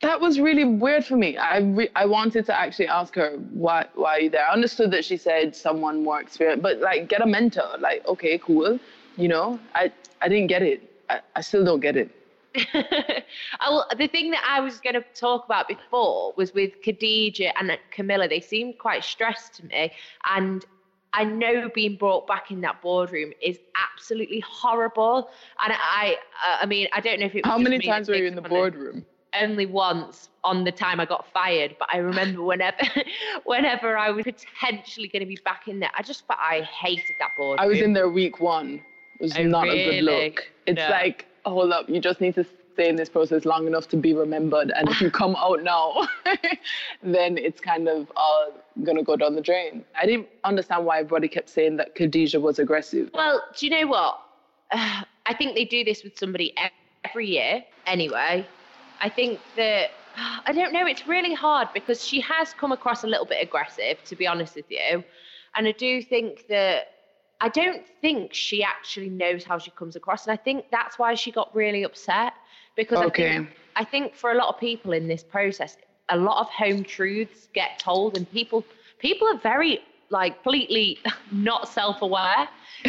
That 0.00 0.20
was 0.20 0.40
really 0.40 0.64
weird 0.64 1.04
for 1.04 1.16
me. 1.16 1.36
I 1.36 1.58
re- 1.58 1.90
I 1.94 2.06
wanted 2.06 2.46
to 2.46 2.58
actually 2.58 2.88
ask 2.88 3.14
her 3.14 3.36
why 3.52 3.86
why 3.94 4.16
are 4.16 4.20
you 4.20 4.30
there. 4.30 4.46
I 4.46 4.52
understood 4.52 4.90
that 4.90 5.04
she 5.04 5.16
said 5.16 5.54
someone 5.54 6.02
more 6.02 6.20
experienced, 6.20 6.62
but 6.62 6.78
like 6.80 7.08
get 7.08 7.20
a 7.22 7.26
mentor. 7.26 7.76
Like 7.78 8.06
okay, 8.06 8.38
cool. 8.38 8.78
You 9.16 9.28
know, 9.28 9.58
I 9.74 9.92
I 10.20 10.28
didn't 10.28 10.48
get 10.48 10.62
it. 10.62 10.90
I, 11.08 11.20
I 11.36 11.40
still 11.40 11.64
don't 11.64 11.80
get 11.80 11.96
it. 11.96 12.10
oh, 13.60 13.84
the 13.98 14.06
thing 14.06 14.30
that 14.30 14.44
I 14.48 14.60
was 14.60 14.78
going 14.78 14.94
to 14.94 15.04
talk 15.14 15.44
about 15.44 15.66
before 15.66 16.32
was 16.36 16.54
with 16.54 16.70
Khadija 16.82 17.50
and 17.58 17.76
Camilla. 17.90 18.28
They 18.28 18.40
seemed 18.40 18.78
quite 18.78 19.02
stressed 19.02 19.54
to 19.56 19.66
me, 19.66 19.92
and 20.30 20.64
I 21.14 21.24
know 21.24 21.70
being 21.72 21.96
brought 21.96 22.26
back 22.26 22.50
in 22.50 22.60
that 22.62 22.82
boardroom 22.82 23.32
is 23.40 23.58
absolutely 23.92 24.40
horrible. 24.40 25.30
And 25.64 25.72
I, 25.72 26.16
I, 26.42 26.58
I 26.62 26.66
mean, 26.66 26.88
I 26.92 27.00
don't 27.00 27.20
know 27.20 27.26
if 27.26 27.34
it. 27.34 27.44
Was 27.44 27.52
How 27.52 27.58
many 27.58 27.78
times 27.78 28.08
were 28.08 28.16
you 28.16 28.26
in 28.26 28.34
the 28.34 28.42
boardroom? 28.42 29.06
Only 29.40 29.66
once 29.66 30.28
on 30.44 30.64
the 30.64 30.70
time 30.70 31.00
I 31.00 31.06
got 31.06 31.26
fired, 31.32 31.76
but 31.78 31.88
I 31.92 31.98
remember 31.98 32.42
whenever, 32.44 32.76
whenever 33.44 33.96
I 33.96 34.10
was 34.10 34.24
potentially 34.24 35.08
going 35.08 35.20
to 35.20 35.26
be 35.26 35.38
back 35.44 35.66
in 35.68 35.80
there, 35.80 35.90
I 35.96 36.02
just, 36.02 36.26
but 36.26 36.38
I 36.40 36.62
hated 36.62 37.16
that 37.20 37.30
boardroom. 37.36 37.58
I 37.60 37.66
was 37.66 37.80
in 37.80 37.92
there 37.92 38.08
week 38.08 38.40
one. 38.40 38.82
Was 39.20 39.38
not 39.38 39.68
a 39.68 39.84
good 39.84 40.04
look. 40.04 40.50
It's 40.66 40.78
No. 40.78 40.88
like, 40.90 41.26
hold 41.44 41.72
up, 41.72 41.88
you 41.88 42.00
just 42.00 42.20
need 42.20 42.34
to 42.34 42.44
stay 42.74 42.88
in 42.88 42.96
this 42.96 43.08
process 43.08 43.44
long 43.44 43.66
enough 43.66 43.88
to 43.88 43.96
be 43.96 44.12
remembered. 44.14 44.72
And 44.74 44.88
if 44.88 45.00
you 45.00 45.10
come 45.22 45.36
out 45.36 45.62
now, 45.62 46.08
then 47.02 47.38
it's 47.38 47.60
kind 47.60 47.88
of 47.88 48.10
all 48.16 48.52
gonna 48.82 49.02
go 49.04 49.16
down 49.16 49.34
the 49.36 49.40
drain. 49.40 49.84
I 50.00 50.06
didn't 50.06 50.28
understand 50.42 50.84
why 50.84 50.98
everybody 50.98 51.28
kept 51.28 51.48
saying 51.48 51.76
that 51.76 51.94
Khadija 51.94 52.40
was 52.40 52.58
aggressive. 52.58 53.10
Well, 53.14 53.42
do 53.56 53.66
you 53.66 53.70
know 53.70 53.86
what? 53.86 54.20
I 54.72 55.32
think 55.38 55.54
they 55.54 55.64
do 55.64 55.84
this 55.84 56.02
with 56.02 56.18
somebody 56.18 56.52
every 57.04 57.28
year 57.28 57.64
anyway. 57.86 58.46
I 59.00 59.08
think 59.08 59.38
that, 59.56 59.90
I 60.46 60.52
don't 60.52 60.72
know, 60.72 60.86
it's 60.86 61.06
really 61.06 61.34
hard 61.34 61.68
because 61.72 62.04
she 62.04 62.20
has 62.20 62.52
come 62.54 62.72
across 62.72 63.04
a 63.04 63.06
little 63.06 63.26
bit 63.26 63.42
aggressive, 63.42 64.02
to 64.04 64.16
be 64.16 64.26
honest 64.26 64.56
with 64.56 64.70
you. 64.70 65.04
And 65.56 65.68
I 65.68 65.72
do 65.72 66.02
think 66.02 66.46
that, 66.48 66.88
I 67.40 67.48
don't 67.48 67.84
think 68.00 68.32
she 68.32 68.62
actually 68.62 69.10
knows 69.10 69.44
how 69.44 69.58
she 69.58 69.70
comes 69.72 69.96
across. 69.96 70.26
And 70.26 70.32
I 70.32 70.36
think 70.42 70.66
that's 70.70 70.98
why 70.98 71.14
she 71.14 71.30
got 71.30 71.54
really 71.54 71.82
upset 71.82 72.34
because 72.76 72.98
I 72.98 73.08
think 73.10 73.48
I 73.76 73.84
think 73.84 74.14
for 74.14 74.32
a 74.32 74.34
lot 74.34 74.48
of 74.48 74.60
people 74.60 74.92
in 74.92 75.08
this 75.08 75.22
process, 75.22 75.76
a 76.08 76.16
lot 76.16 76.40
of 76.40 76.48
home 76.48 76.84
truths 76.84 77.48
get 77.54 77.78
told, 77.78 78.16
and 78.16 78.30
people 78.30 78.64
people 78.98 79.28
are 79.28 79.38
very 79.38 79.80
like 80.10 80.34
completely 80.42 80.98
not 81.32 81.68
self-aware. 81.68 82.48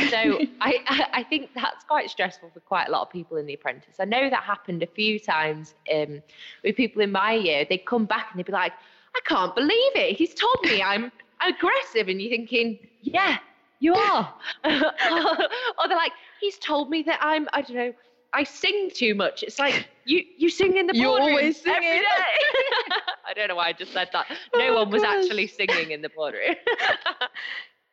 So 0.10 0.40
I 0.62 0.84
I 0.88 1.08
I 1.14 1.24
think 1.24 1.52
that's 1.56 1.84
quite 1.86 2.10
stressful 2.10 2.52
for 2.54 2.60
quite 2.60 2.88
a 2.88 2.92
lot 2.92 3.02
of 3.04 3.10
people 3.10 3.38
in 3.38 3.46
The 3.46 3.54
Apprentice. 3.54 3.96
I 4.00 4.06
know 4.06 4.30
that 4.30 4.44
happened 4.44 4.84
a 4.84 4.88
few 4.88 5.20
times 5.20 5.74
um, 5.94 6.22
with 6.64 6.76
people 6.76 7.02
in 7.02 7.12
my 7.12 7.34
year. 7.34 7.66
They'd 7.68 7.86
come 7.86 8.06
back 8.06 8.28
and 8.32 8.40
they'd 8.40 8.46
be 8.46 8.52
like, 8.52 8.74
I 9.16 9.20
can't 9.26 9.56
believe 9.56 9.96
it. 9.96 10.18
He's 10.18 10.34
told 10.34 10.60
me 10.64 10.82
I'm 10.82 11.12
aggressive, 11.48 12.08
and 12.10 12.22
you're 12.22 12.32
thinking, 12.32 12.80
yeah, 13.02 13.38
you 13.80 13.96
are. 13.96 14.34
or 14.66 15.88
they're 15.88 15.98
like, 15.98 16.14
he's 16.40 16.58
told 16.60 16.90
me 16.90 17.04
that 17.04 17.20
I'm 17.22 17.48
I 17.54 17.62
don't 17.62 17.76
know. 17.78 17.94
I 18.34 18.44
sing 18.44 18.92
too 18.94 19.16
much. 19.16 19.44
It's 19.44 19.60
like 19.60 19.88
you 20.06 20.24
you 20.38 20.50
sing 20.50 20.78
in 20.78 20.88
the 20.88 20.94
You 20.94 21.08
boardroom 21.08 21.38
always 21.38 21.62
sing 21.62 21.74
every 21.74 22.00
day. 22.00 22.06
I 23.28 23.34
don't 23.34 23.48
know 23.50 23.56
why 23.56 23.68
I 23.68 23.74
just 23.74 23.92
said 23.94 24.10
that. 24.14 24.28
No 24.56 24.74
Oh, 24.74 24.76
one 24.76 24.92
was 24.92 25.04
gosh. 25.04 25.04
actually 25.04 25.48
singing 25.48 25.92
in 25.92 26.02
the 26.02 26.10
boardroom. 26.10 26.56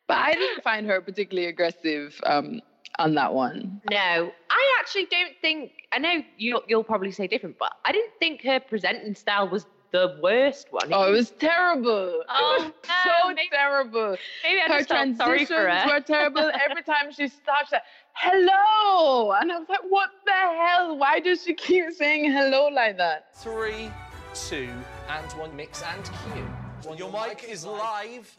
But 0.07 0.17
I 0.17 0.35
didn't 0.35 0.63
find 0.63 0.85
her 0.87 1.01
particularly 1.01 1.47
aggressive 1.47 2.19
um, 2.25 2.61
on 2.99 3.15
that 3.15 3.33
one. 3.33 3.81
no, 3.89 4.31
I 4.49 4.75
actually 4.79 5.05
don't 5.05 5.33
think. 5.41 5.71
I 5.91 5.99
know 5.99 6.21
you 6.37 6.61
you'll 6.67 6.83
probably 6.83 7.11
say 7.11 7.27
different, 7.27 7.57
but 7.59 7.71
I 7.85 7.91
didn't 7.91 8.13
think 8.19 8.41
her 8.43 8.59
presenting 8.59 9.15
style 9.15 9.49
was 9.49 9.65
the 9.93 10.17
worst 10.21 10.67
one. 10.71 10.91
Oh, 10.91 11.07
it 11.07 11.11
was 11.11 11.29
terrible. 11.31 12.23
Oh, 12.27 12.55
it 12.59 12.63
was 12.63 12.73
so 13.05 13.27
maybe- 13.29 13.47
terrible. 13.51 14.17
maybe 14.43 14.59
I 14.61 14.67
her 14.73 14.77
just 14.79 14.89
felt 14.89 15.15
sorry 15.17 15.45
for 15.45 15.53
transitions 15.53 15.83
her. 15.91 15.93
were 15.95 16.01
terrible. 16.01 16.51
Every 16.69 16.83
time 16.83 17.11
she 17.11 17.27
stopped, 17.27 17.67
she 17.67 17.75
said, 17.75 17.81
hello. 18.15 19.31
And 19.39 19.51
I 19.51 19.59
was 19.59 19.69
like, 19.69 19.79
what 19.89 20.09
the 20.25 20.31
hell? 20.31 20.97
Why 20.97 21.19
does 21.19 21.43
she 21.43 21.53
keep 21.53 21.91
saying 21.93 22.31
hello 22.31 22.67
like 22.67 22.97
that? 22.97 23.35
Three, 23.37 23.89
two, 24.33 24.67
and 25.09 25.31
one. 25.33 25.55
Mix 25.55 25.83
and 25.83 26.03
cue. 26.03 26.95
Your 26.97 27.11
mic 27.11 27.45
is 27.47 27.63
live. 27.65 28.35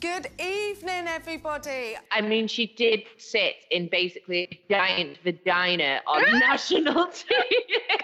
Good 0.00 0.28
evening, 0.40 1.06
everybody. 1.08 1.94
I 2.10 2.22
mean, 2.22 2.48
she 2.48 2.66
did 2.66 3.02
sit 3.18 3.54
in 3.70 3.88
basically 3.88 4.48
a 4.50 4.60
giant 4.72 5.18
vagina 5.22 6.00
on 6.06 6.22
national 6.40 7.06
TV. 7.08 7.99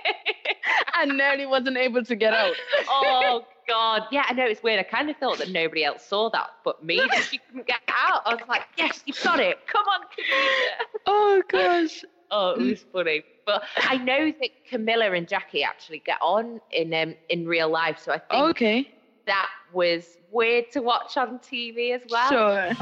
I 0.97 1.05
nearly 1.05 1.47
wasn't 1.47 1.77
able 1.77 2.03
to 2.05 2.17
get 2.17 2.33
out. 2.33 2.55
oh 2.89 3.45
God, 3.69 4.05
yeah, 4.11 4.25
I 4.29 4.33
know 4.33 4.45
it's 4.47 4.63
weird. 4.63 4.79
I 4.79 4.83
kind 4.85 5.11
of 5.11 5.17
thought 5.17 5.39
that 5.39 5.51
nobody 5.51 5.85
else 5.85 6.03
saw 6.05 6.31
that, 6.31 6.51
but 6.65 6.85
me, 6.85 6.97
that 7.13 7.25
she 7.25 7.39
couldn't 7.39 7.67
get 7.67 7.81
out. 7.89 8.23
I 8.25 8.35
was 8.35 8.43
like, 8.49 8.63
yes, 8.79 9.03
you've 9.07 9.21
got 9.23 9.41
it. 9.41 9.59
Come 9.67 9.85
on, 9.89 10.01
Camilla. 10.15 10.87
Oh 11.07 11.43
gosh. 11.49 12.05
Oh, 12.31 12.51
it 12.53 12.63
was 12.63 12.85
funny. 12.93 13.23
But 13.45 13.63
I 13.77 13.97
know 13.99 14.33
that 14.41 14.51
Camilla 14.69 15.13
and 15.13 15.29
Jackie 15.29 15.63
actually 15.63 16.01
get 16.05 16.19
on 16.21 16.61
in 16.73 16.93
um, 16.95 17.15
in 17.29 17.47
real 17.47 17.69
life, 17.69 17.99
so 18.03 18.13
I 18.13 18.19
think 18.19 18.51
Okay. 18.51 18.91
that 19.27 19.49
was 19.73 20.17
weird 20.33 20.71
to 20.73 20.81
watch 20.81 21.17
on 21.17 21.39
TV 21.39 21.95
as 21.95 22.03
well. 22.11 22.31
Sure. 22.31 22.73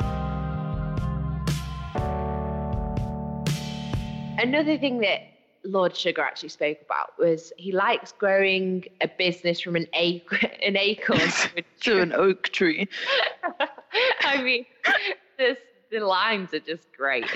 Another 4.38 4.76
thing 4.78 4.98
that 4.98 5.20
Lord 5.64 5.96
Sugar 5.96 6.22
actually 6.22 6.50
spoke 6.50 6.78
about 6.84 7.10
was 7.18 7.52
he 7.56 7.72
likes 7.72 8.12
growing 8.12 8.84
a 9.00 9.08
business 9.18 9.60
from 9.60 9.76
an 9.76 9.86
ac- 9.94 10.22
an 10.62 10.76
acorn 10.76 11.18
to 11.18 11.64
To 11.82 12.00
an 12.00 12.12
oak 12.12 12.44
tree. 12.44 12.88
I 14.24 14.42
mean, 14.42 14.64
this, 15.38 15.58
the 15.90 16.00
lines 16.00 16.52
are 16.54 16.60
just 16.60 16.88
great. 16.96 17.26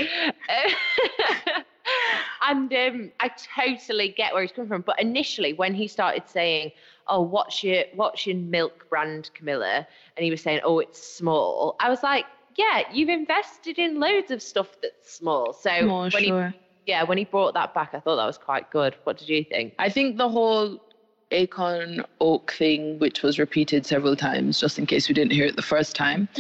and 2.48 2.72
um, 2.72 3.12
I 3.20 3.30
totally 3.56 4.10
get 4.16 4.32
where 4.32 4.42
he's 4.42 4.52
coming 4.52 4.68
from. 4.68 4.82
But 4.82 5.00
initially, 5.00 5.52
when 5.54 5.74
he 5.74 5.86
started 5.88 6.24
saying, 6.26 6.72
"Oh, 7.06 7.22
what's 7.22 7.62
your 7.62 7.84
what's 7.94 8.26
your 8.26 8.36
milk 8.36 8.86
brand, 8.88 9.30
Camilla?" 9.34 9.86
and 10.16 10.24
he 10.24 10.30
was 10.30 10.42
saying, 10.42 10.60
"Oh, 10.64 10.78
it's 10.80 11.00
small," 11.06 11.76
I 11.80 11.88
was 11.88 12.02
like, 12.02 12.24
"Yeah, 12.56 12.82
you've 12.92 13.08
invested 13.08 13.78
in 13.78 14.00
loads 14.00 14.30
of 14.30 14.42
stuff 14.42 14.76
that's 14.82 15.12
small." 15.16 15.52
So 15.52 15.70
Oh, 15.70 16.08
when 16.10 16.24
sure. 16.24 16.48
he 16.48 16.60
yeah, 16.88 17.02
when 17.02 17.18
he 17.18 17.24
brought 17.24 17.52
that 17.52 17.74
back, 17.74 17.90
I 17.92 18.00
thought 18.00 18.16
that 18.16 18.24
was 18.24 18.38
quite 18.38 18.70
good. 18.70 18.96
What 19.04 19.18
did 19.18 19.28
you 19.28 19.44
think? 19.44 19.74
I 19.78 19.90
think 19.90 20.16
the 20.16 20.28
whole 20.28 20.80
acorn 21.30 22.02
oak 22.22 22.50
thing, 22.52 22.98
which 22.98 23.22
was 23.22 23.38
repeated 23.38 23.84
several 23.84 24.16
times, 24.16 24.58
just 24.58 24.78
in 24.78 24.86
case 24.86 25.06
we 25.06 25.14
didn't 25.14 25.32
hear 25.32 25.44
it 25.44 25.56
the 25.56 25.60
first 25.60 25.94
time. 25.94 26.30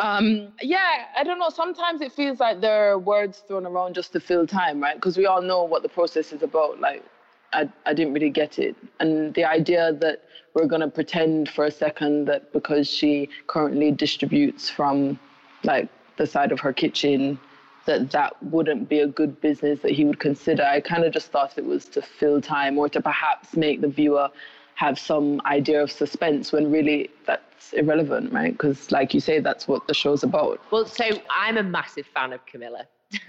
Um, 0.00 0.48
yeah, 0.60 1.04
I 1.16 1.22
don't 1.22 1.38
know. 1.38 1.50
Sometimes 1.50 2.00
it 2.00 2.10
feels 2.10 2.40
like 2.40 2.60
there 2.60 2.90
are 2.90 2.98
words 2.98 3.44
thrown 3.46 3.64
around 3.64 3.94
just 3.94 4.12
to 4.14 4.20
fill 4.20 4.44
time, 4.44 4.82
right? 4.82 4.96
Because 4.96 5.16
we 5.16 5.26
all 5.26 5.40
know 5.40 5.62
what 5.62 5.84
the 5.84 5.88
process 5.88 6.32
is 6.32 6.42
about. 6.42 6.80
Like, 6.80 7.04
I, 7.52 7.70
I 7.86 7.94
didn't 7.94 8.12
really 8.12 8.30
get 8.30 8.58
it. 8.58 8.74
And 8.98 9.32
the 9.34 9.44
idea 9.44 9.92
that 9.92 10.24
we're 10.54 10.66
going 10.66 10.80
to 10.80 10.88
pretend 10.88 11.48
for 11.48 11.64
a 11.64 11.70
second 11.70 12.24
that 12.24 12.52
because 12.52 12.90
she 12.90 13.28
currently 13.46 13.92
distributes 13.92 14.68
from 14.68 15.20
like 15.62 15.88
the 16.16 16.26
side 16.26 16.50
of 16.50 16.58
her 16.58 16.72
kitchen 16.72 17.38
that 17.86 18.10
that 18.10 18.42
wouldn't 18.44 18.88
be 18.88 19.00
a 19.00 19.06
good 19.06 19.40
business 19.40 19.80
that 19.80 19.92
he 19.92 20.04
would 20.04 20.20
consider. 20.20 20.62
I 20.62 20.80
kind 20.80 21.04
of 21.04 21.12
just 21.12 21.28
thought 21.28 21.58
it 21.58 21.64
was 21.64 21.86
to 21.86 22.02
fill 22.02 22.40
time 22.40 22.78
or 22.78 22.88
to 22.88 23.00
perhaps 23.00 23.56
make 23.56 23.80
the 23.80 23.88
viewer 23.88 24.28
have 24.74 24.98
some 24.98 25.40
idea 25.46 25.82
of 25.82 25.92
suspense 25.92 26.52
when 26.52 26.70
really 26.70 27.10
that's 27.26 27.72
irrelevant, 27.72 28.32
right? 28.32 28.52
Because, 28.52 28.90
like 28.90 29.14
you 29.14 29.20
say, 29.20 29.38
that's 29.38 29.68
what 29.68 29.86
the 29.86 29.94
show's 29.94 30.22
about. 30.22 30.60
Well, 30.70 30.86
so 30.86 31.04
I'm 31.30 31.56
a 31.56 31.62
massive 31.62 32.06
fan 32.06 32.32
of 32.32 32.44
Camilla. 32.46 32.86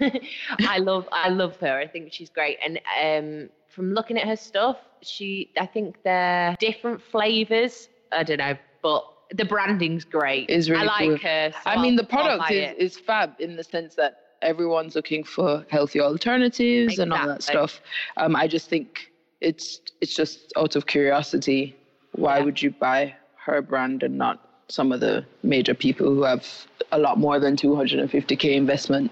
I 0.60 0.78
love 0.78 1.08
I 1.12 1.28
love 1.28 1.56
her. 1.60 1.78
I 1.78 1.86
think 1.86 2.12
she's 2.12 2.30
great. 2.30 2.58
And 2.64 2.80
um, 3.02 3.50
from 3.68 3.92
looking 3.92 4.16
at 4.16 4.26
her 4.26 4.36
stuff, 4.36 4.78
she 5.02 5.50
I 5.58 5.66
think 5.66 5.96
they're 6.04 6.56
different 6.58 7.02
flavors. 7.02 7.88
I 8.12 8.22
don't 8.22 8.38
know, 8.38 8.56
but 8.82 9.04
the 9.32 9.44
branding's 9.44 10.04
great. 10.04 10.48
Is 10.48 10.70
really 10.70 10.82
I 10.82 10.86
like 10.86 11.08
cool. 11.08 11.16
her. 11.18 11.52
so 11.52 11.58
I 11.70 11.80
mean, 11.80 11.96
the 11.96 12.04
product 12.04 12.40
buy 12.40 12.74
is, 12.78 12.98
fab 12.98 13.34
in 13.38 13.56
the 13.56 13.64
sense 13.64 13.94
that 13.96 14.23
everyone's 14.44 14.94
looking 14.94 15.24
for 15.24 15.64
healthy 15.70 16.00
alternatives 16.00 16.98
and 16.98 17.12
all 17.12 17.26
that 17.26 17.42
stuff. 17.42 17.80
Um, 18.16 18.36
I 18.36 18.46
just 18.46 18.68
think 18.68 19.10
it's 19.40 19.80
it's 20.00 20.14
just 20.14 20.52
out 20.56 20.76
of 20.76 20.86
curiosity. 20.86 21.76
Why 22.12 22.40
would 22.40 22.62
you 22.62 22.70
buy 22.70 23.14
her 23.44 23.60
brand 23.60 24.02
and 24.02 24.16
not 24.16 24.48
some 24.68 24.92
of 24.92 25.00
the 25.00 25.24
major 25.42 25.74
people 25.74 26.06
who 26.06 26.22
have 26.22 26.46
a 26.92 26.98
lot 26.98 27.18
more 27.18 27.38
than 27.40 27.56
250k 27.56 28.54
investment 28.54 29.10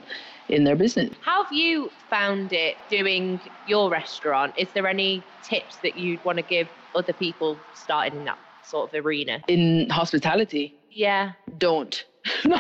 in 0.49 0.65
their 0.65 0.77
business? 0.77 1.13
How 1.21 1.43
have 1.45 1.53
you 1.53 1.91
found 2.09 2.53
it 2.53 2.77
doing 2.89 3.41
your 3.67 3.91
restaurant? 3.91 4.55
Is 4.57 4.69
there 4.75 4.87
any 4.87 5.23
tips 5.43 5.77
that 5.79 5.97
you'd 5.99 6.25
want 6.25 6.39
to 6.39 6.43
give 6.43 6.69
other 6.95 7.13
people 7.13 7.59
starting 7.75 8.21
in 8.21 8.25
that 8.27 8.39
sort 8.65 8.95
of 8.95 9.05
arena? 9.05 9.43
In 9.49 9.89
hospitality, 9.91 10.75
Yeah. 10.91 11.33
don't. 11.59 12.05
No. 12.45 12.57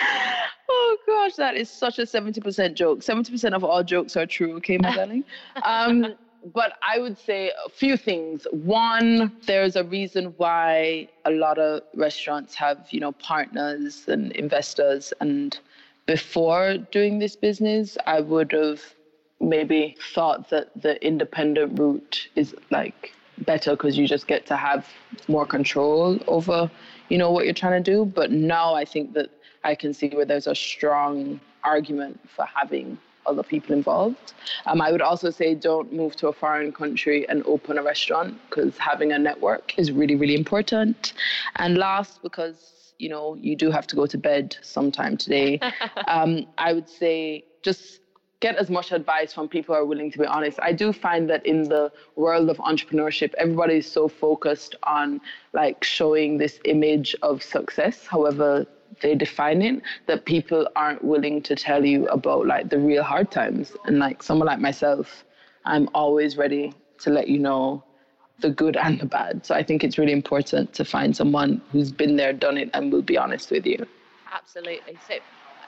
Oh 0.00 0.96
gosh, 1.06 1.34
that 1.36 1.56
is 1.56 1.70
such 1.70 1.98
a 1.98 2.02
70% 2.02 2.74
joke. 2.74 3.00
70% 3.00 3.54
of 3.54 3.64
all 3.64 3.82
jokes 3.82 4.16
are 4.16 4.26
true, 4.26 4.56
okay, 4.56 4.78
my 4.78 4.94
darling? 4.96 5.24
Um, 5.62 6.14
but 6.52 6.74
I 6.86 6.98
would 6.98 7.18
say 7.18 7.52
a 7.64 7.70
few 7.70 7.96
things. 7.96 8.46
One, 8.50 9.32
there's 9.46 9.76
a 9.76 9.84
reason 9.84 10.34
why 10.36 11.08
a 11.24 11.30
lot 11.30 11.58
of 11.58 11.82
restaurants 11.94 12.54
have, 12.56 12.86
you 12.90 13.00
know, 13.00 13.12
partners 13.12 14.04
and 14.08 14.32
investors. 14.32 15.12
And 15.20 15.58
before 16.06 16.76
doing 16.76 17.18
this 17.18 17.34
business, 17.34 17.96
I 18.06 18.20
would 18.20 18.52
have 18.52 18.82
maybe 19.40 19.96
thought 20.14 20.50
that 20.50 20.70
the 20.80 21.02
independent 21.04 21.78
route 21.78 22.28
is 22.34 22.54
like 22.70 23.12
better 23.38 23.72
because 23.72 23.98
you 23.98 24.06
just 24.06 24.26
get 24.26 24.46
to 24.46 24.56
have 24.56 24.88
more 25.28 25.44
control 25.44 26.18
over 26.28 26.70
you 27.08 27.18
know 27.18 27.30
what 27.30 27.44
you're 27.44 27.52
trying 27.52 27.82
to 27.82 27.90
do 27.90 28.04
but 28.04 28.30
now 28.30 28.74
i 28.74 28.84
think 28.84 29.12
that 29.12 29.28
i 29.64 29.74
can 29.74 29.92
see 29.92 30.08
where 30.08 30.24
there's 30.24 30.46
a 30.46 30.54
strong 30.54 31.40
argument 31.62 32.18
for 32.28 32.44
having 32.44 32.98
other 33.26 33.42
people 33.42 33.74
involved 33.74 34.34
um, 34.66 34.80
i 34.80 34.92
would 34.92 35.00
also 35.00 35.30
say 35.30 35.54
don't 35.54 35.92
move 35.92 36.14
to 36.14 36.28
a 36.28 36.32
foreign 36.32 36.70
country 36.72 37.26
and 37.28 37.42
open 37.46 37.78
a 37.78 37.82
restaurant 37.82 38.38
because 38.48 38.76
having 38.78 39.12
a 39.12 39.18
network 39.18 39.78
is 39.78 39.90
really 39.90 40.14
really 40.14 40.34
important 40.34 41.14
and 41.56 41.78
last 41.78 42.22
because 42.22 42.94
you 42.98 43.08
know 43.08 43.34
you 43.34 43.56
do 43.56 43.70
have 43.70 43.86
to 43.86 43.96
go 43.96 44.06
to 44.06 44.18
bed 44.18 44.56
sometime 44.62 45.16
today 45.16 45.58
um, 46.08 46.46
i 46.58 46.72
would 46.72 46.88
say 46.88 47.44
just 47.62 48.00
get 48.44 48.56
as 48.56 48.68
much 48.68 48.92
advice 48.92 49.32
from 49.32 49.48
people 49.48 49.74
who 49.74 49.80
are 49.80 49.86
willing 49.86 50.10
to 50.10 50.18
be 50.18 50.26
honest. 50.26 50.58
I 50.60 50.72
do 50.72 50.92
find 50.92 51.30
that 51.30 51.46
in 51.46 51.62
the 51.74 51.90
world 52.14 52.50
of 52.50 52.58
entrepreneurship, 52.58 53.32
everybody 53.38 53.76
is 53.76 53.90
so 53.90 54.06
focused 54.06 54.74
on 54.82 55.22
like 55.54 55.82
showing 55.82 56.36
this 56.36 56.60
image 56.66 57.16
of 57.22 57.42
success, 57.42 58.06
however 58.06 58.66
they 59.00 59.14
define 59.14 59.62
it, 59.62 59.82
that 60.06 60.24
people 60.24 60.68
aren't 60.76 61.04
willing 61.04 61.42
to 61.42 61.54
tell 61.54 61.84
you 61.84 62.06
about 62.08 62.46
like 62.46 62.70
the 62.70 62.78
real 62.78 63.02
hard 63.02 63.30
times. 63.30 63.72
And 63.84 63.98
like 63.98 64.22
someone 64.22 64.46
like 64.46 64.60
myself, 64.60 65.24
I'm 65.64 65.88
always 65.94 66.36
ready 66.36 66.72
to 67.00 67.10
let 67.10 67.28
you 67.28 67.38
know 67.38 67.82
the 68.40 68.50
good 68.50 68.76
and 68.76 69.00
the 69.00 69.06
bad. 69.06 69.46
So 69.46 69.54
I 69.54 69.62
think 69.62 69.84
it's 69.84 69.98
really 69.98 70.12
important 70.12 70.72
to 70.74 70.84
find 70.84 71.16
someone 71.16 71.62
who's 71.72 71.92
been 71.92 72.16
there, 72.16 72.32
done 72.32 72.58
it, 72.58 72.70
and 72.74 72.92
will 72.92 73.02
be 73.02 73.16
honest 73.16 73.50
with 73.50 73.66
you. 73.66 73.86
Absolutely. 74.32 74.98
So 75.06 75.14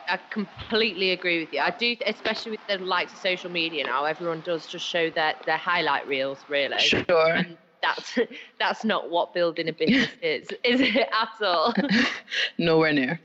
I 0.09 0.19
completely 0.31 1.11
agree 1.12 1.41
with 1.41 1.53
you. 1.53 1.61
I 1.61 1.71
do, 1.71 1.97
especially 2.07 2.53
with 2.53 2.61
the 2.69 2.79
likes 2.79 3.12
of 3.12 3.19
social 3.19 3.51
media 3.51 3.85
now. 3.85 4.05
Everyone 4.05 4.41
does 4.41 4.67
just 4.67 4.87
show 4.87 5.11
their 5.11 5.35
their 5.47 5.57
highlight 5.57 6.07
reels, 6.07 6.45
really. 6.49 6.79
Sure. 6.79 7.33
And 7.35 7.57
that's 7.83 8.19
that's 8.59 8.85
not 8.85 9.11
what 9.11 9.35
building 9.35 9.69
a 9.69 9.73
business 9.73 10.11
is, 10.23 10.49
is 10.65 10.81
it 10.81 11.09
at 11.12 11.47
all? 11.47 11.75
Nowhere 12.59 12.93
near. 12.93 13.21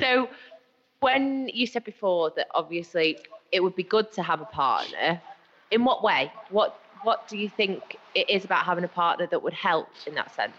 so, 0.00 0.28
when 1.00 1.48
you 1.52 1.66
said 1.66 1.84
before 1.84 2.32
that 2.36 2.48
obviously 2.54 3.18
it 3.52 3.62
would 3.62 3.76
be 3.76 3.82
good 3.82 4.10
to 4.12 4.22
have 4.22 4.40
a 4.40 4.46
partner, 4.46 5.20
in 5.70 5.84
what 5.84 6.02
way? 6.02 6.32
What 6.50 6.80
what 7.02 7.28
do 7.28 7.36
you 7.36 7.48
think 7.48 7.96
it 8.14 8.28
is 8.30 8.44
about 8.44 8.64
having 8.64 8.84
a 8.84 8.88
partner 8.88 9.26
that 9.26 9.42
would 9.42 9.52
help 9.52 9.88
in 10.06 10.14
that 10.14 10.34
sense? 10.34 10.54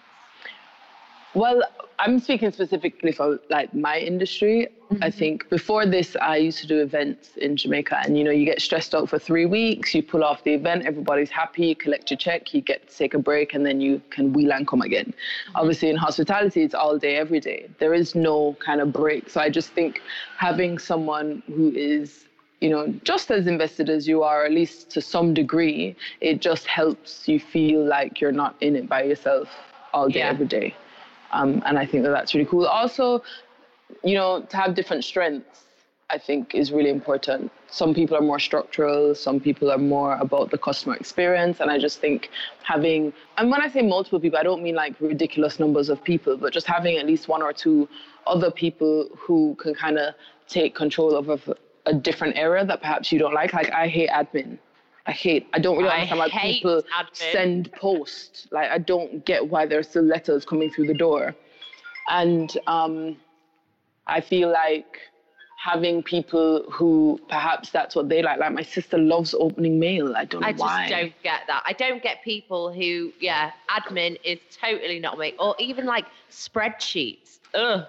Well, 1.36 1.64
I'm 2.00 2.20
speaking 2.20 2.52
specifically 2.52 3.12
for 3.12 3.40
like 3.50 3.74
my 3.74 4.00
industry. 4.00 4.68
I 4.68 4.94
mm-hmm. 4.94 5.18
think 5.18 5.50
before 5.50 5.86
this, 5.86 6.16
I 6.22 6.38
used 6.38 6.60
to 6.60 6.68
do 6.68 6.80
events 6.80 7.36
in 7.38 7.58
Jamaica, 7.58 8.02
and 8.04 8.18
you 8.18 8.24
know, 8.24 8.32
you 8.32 8.46
get 8.46 8.62
stressed 8.62 8.96
out 8.96 9.10
for 9.10 9.20
three 9.20 9.46
weeks. 9.46 9.94
You 9.94 10.04
pull 10.04 10.24
off 10.24 10.44
the 10.44 10.54
event, 10.54 10.86
everybody's 10.86 11.30
happy. 11.30 11.68
You 11.68 11.76
collect 11.76 12.10
your 12.12 12.18
check, 12.18 12.54
you 12.54 12.62
get 12.62 12.88
to 12.90 12.98
take 12.98 13.14
a 13.14 13.20
break, 13.20 13.54
and 13.54 13.66
then 13.66 13.82
you 13.82 14.02
can 14.12 14.32
wheel 14.34 14.54
and 14.54 14.68
come 14.68 14.82
again. 14.82 15.08
Mm-hmm. 15.08 15.56
Obviously, 15.56 15.90
in 15.90 15.98
hospitality, 15.98 16.64
it's 16.64 16.76
all 16.76 16.98
day, 16.98 17.18
every 17.18 17.40
day. 17.40 17.70
There 17.80 17.94
is 17.94 18.16
no 18.16 18.56
kind 18.66 18.80
of 18.80 18.94
break. 18.94 19.30
So 19.30 19.42
I 19.42 19.50
just 19.50 19.70
think 19.72 20.02
having 20.38 20.78
someone 20.78 21.44
who 21.48 21.72
is 21.76 22.26
you 22.62 22.70
know, 22.70 22.88
just 23.04 23.30
as 23.32 23.48
invested 23.48 23.90
as 23.90 24.08
you 24.08 24.24
are, 24.24 24.46
at 24.46 24.52
least 24.52 24.90
to 24.90 25.02
some 25.02 25.34
degree, 25.34 25.96
it 26.22 26.42
just 26.42 26.66
helps 26.66 27.28
you 27.28 27.38
feel 27.38 27.86
like 27.86 28.22
you're 28.22 28.32
not 28.32 28.56
in 28.62 28.78
it 28.78 28.88
by 28.88 29.04
yourself 29.04 29.50
all 29.94 30.08
day, 30.08 30.20
Yeah. 30.20 30.30
every 30.30 30.48
day. 30.48 30.74
Um, 31.36 31.62
and 31.66 31.78
I 31.78 31.86
think 31.86 32.04
that 32.04 32.12
that's 32.12 32.34
really 32.34 32.48
cool. 32.48 32.66
Also, 32.66 33.22
you 34.04 34.16
know, 34.16 34.42
to 34.50 34.58
have 34.58 34.74
different 34.74 35.04
strengths, 35.04 35.66
I 36.10 36.18
think 36.18 36.56
is 36.56 36.72
really 36.72 36.90
important. 36.90 37.52
Some 37.68 37.94
people 37.94 38.16
are 38.16 38.22
more 38.22 38.40
structural, 38.40 39.16
some 39.16 39.40
people 39.40 39.70
are 39.72 39.78
more 39.96 40.16
about 40.16 40.52
the 40.52 40.58
customer 40.58 40.96
experience. 40.96 41.60
And 41.60 41.70
I 41.70 41.78
just 41.78 42.00
think 42.00 42.30
having, 42.64 43.12
and 43.38 43.52
when 43.52 43.62
I 43.62 43.68
say 43.68 43.82
multiple 43.82 44.20
people, 44.20 44.40
I 44.40 44.44
don't 44.44 44.64
mean 44.64 44.76
like 44.76 44.94
ridiculous 45.02 45.60
numbers 45.60 45.90
of 45.90 46.02
people, 46.04 46.38
but 46.38 46.54
just 46.54 46.68
having 46.68 46.98
at 46.98 47.06
least 47.06 47.28
one 47.28 47.42
or 47.42 47.52
two 47.52 47.90
other 48.28 48.52
people 48.52 49.10
who 49.18 49.56
can 49.60 49.74
kind 49.76 49.98
of 49.98 50.14
take 50.48 50.74
control 50.74 51.16
of 51.16 51.30
a, 51.30 51.40
a 51.86 51.94
different 51.94 52.38
area 52.38 52.64
that 52.66 52.80
perhaps 52.82 53.12
you 53.12 53.20
don't 53.20 53.34
like. 53.34 53.52
Like, 53.54 53.72
I 53.72 53.88
hate 53.88 54.10
admin. 54.10 54.58
I 55.08 55.12
hate, 55.12 55.48
I 55.54 55.60
don't 55.60 55.78
really 55.78 55.90
I 55.90 56.02
understand 56.02 56.20
why 56.20 56.30
people 56.30 56.82
admin. 56.82 57.32
send 57.32 57.72
posts. 57.74 58.48
Like, 58.52 58.72
I 58.72 58.80
don't 58.80 59.24
get 59.26 59.48
why 59.48 59.66
there's 59.66 59.88
still 59.88 60.04
letters 60.04 60.46
coming 60.46 60.70
through 60.72 60.88
the 60.88 60.96
door. 60.96 61.36
And 62.10 62.56
um, 62.68 63.18
I 64.08 64.22
feel 64.22 64.52
like 64.52 65.00
having 65.66 66.04
people 66.04 66.64
who 66.72 67.20
perhaps 67.28 67.72
that's 67.72 67.96
what 67.96 68.08
they 68.08 68.22
like. 68.22 68.40
Like 68.40 68.54
my 68.54 68.62
sister 68.62 68.98
loves 68.98 69.34
opening 69.34 69.80
mail. 69.80 70.16
I 70.16 70.26
don't 70.26 70.42
know 70.42 70.48
why. 70.48 70.50
I 70.50 70.52
just 70.52 70.62
why. 70.62 70.90
don't 70.90 71.14
get 71.24 71.42
that. 71.48 71.64
I 71.66 71.74
don't 71.74 72.04
get 72.04 72.24
people 72.24 72.72
who, 72.72 73.12
yeah, 73.20 73.52
admin 73.70 74.18
is 74.24 74.40
totally 74.62 75.00
not 75.00 75.18
me, 75.18 75.34
or 75.40 75.56
even 75.58 75.86
like 75.86 76.06
spreadsheets. 76.32 77.40
Ugh. 77.56 77.86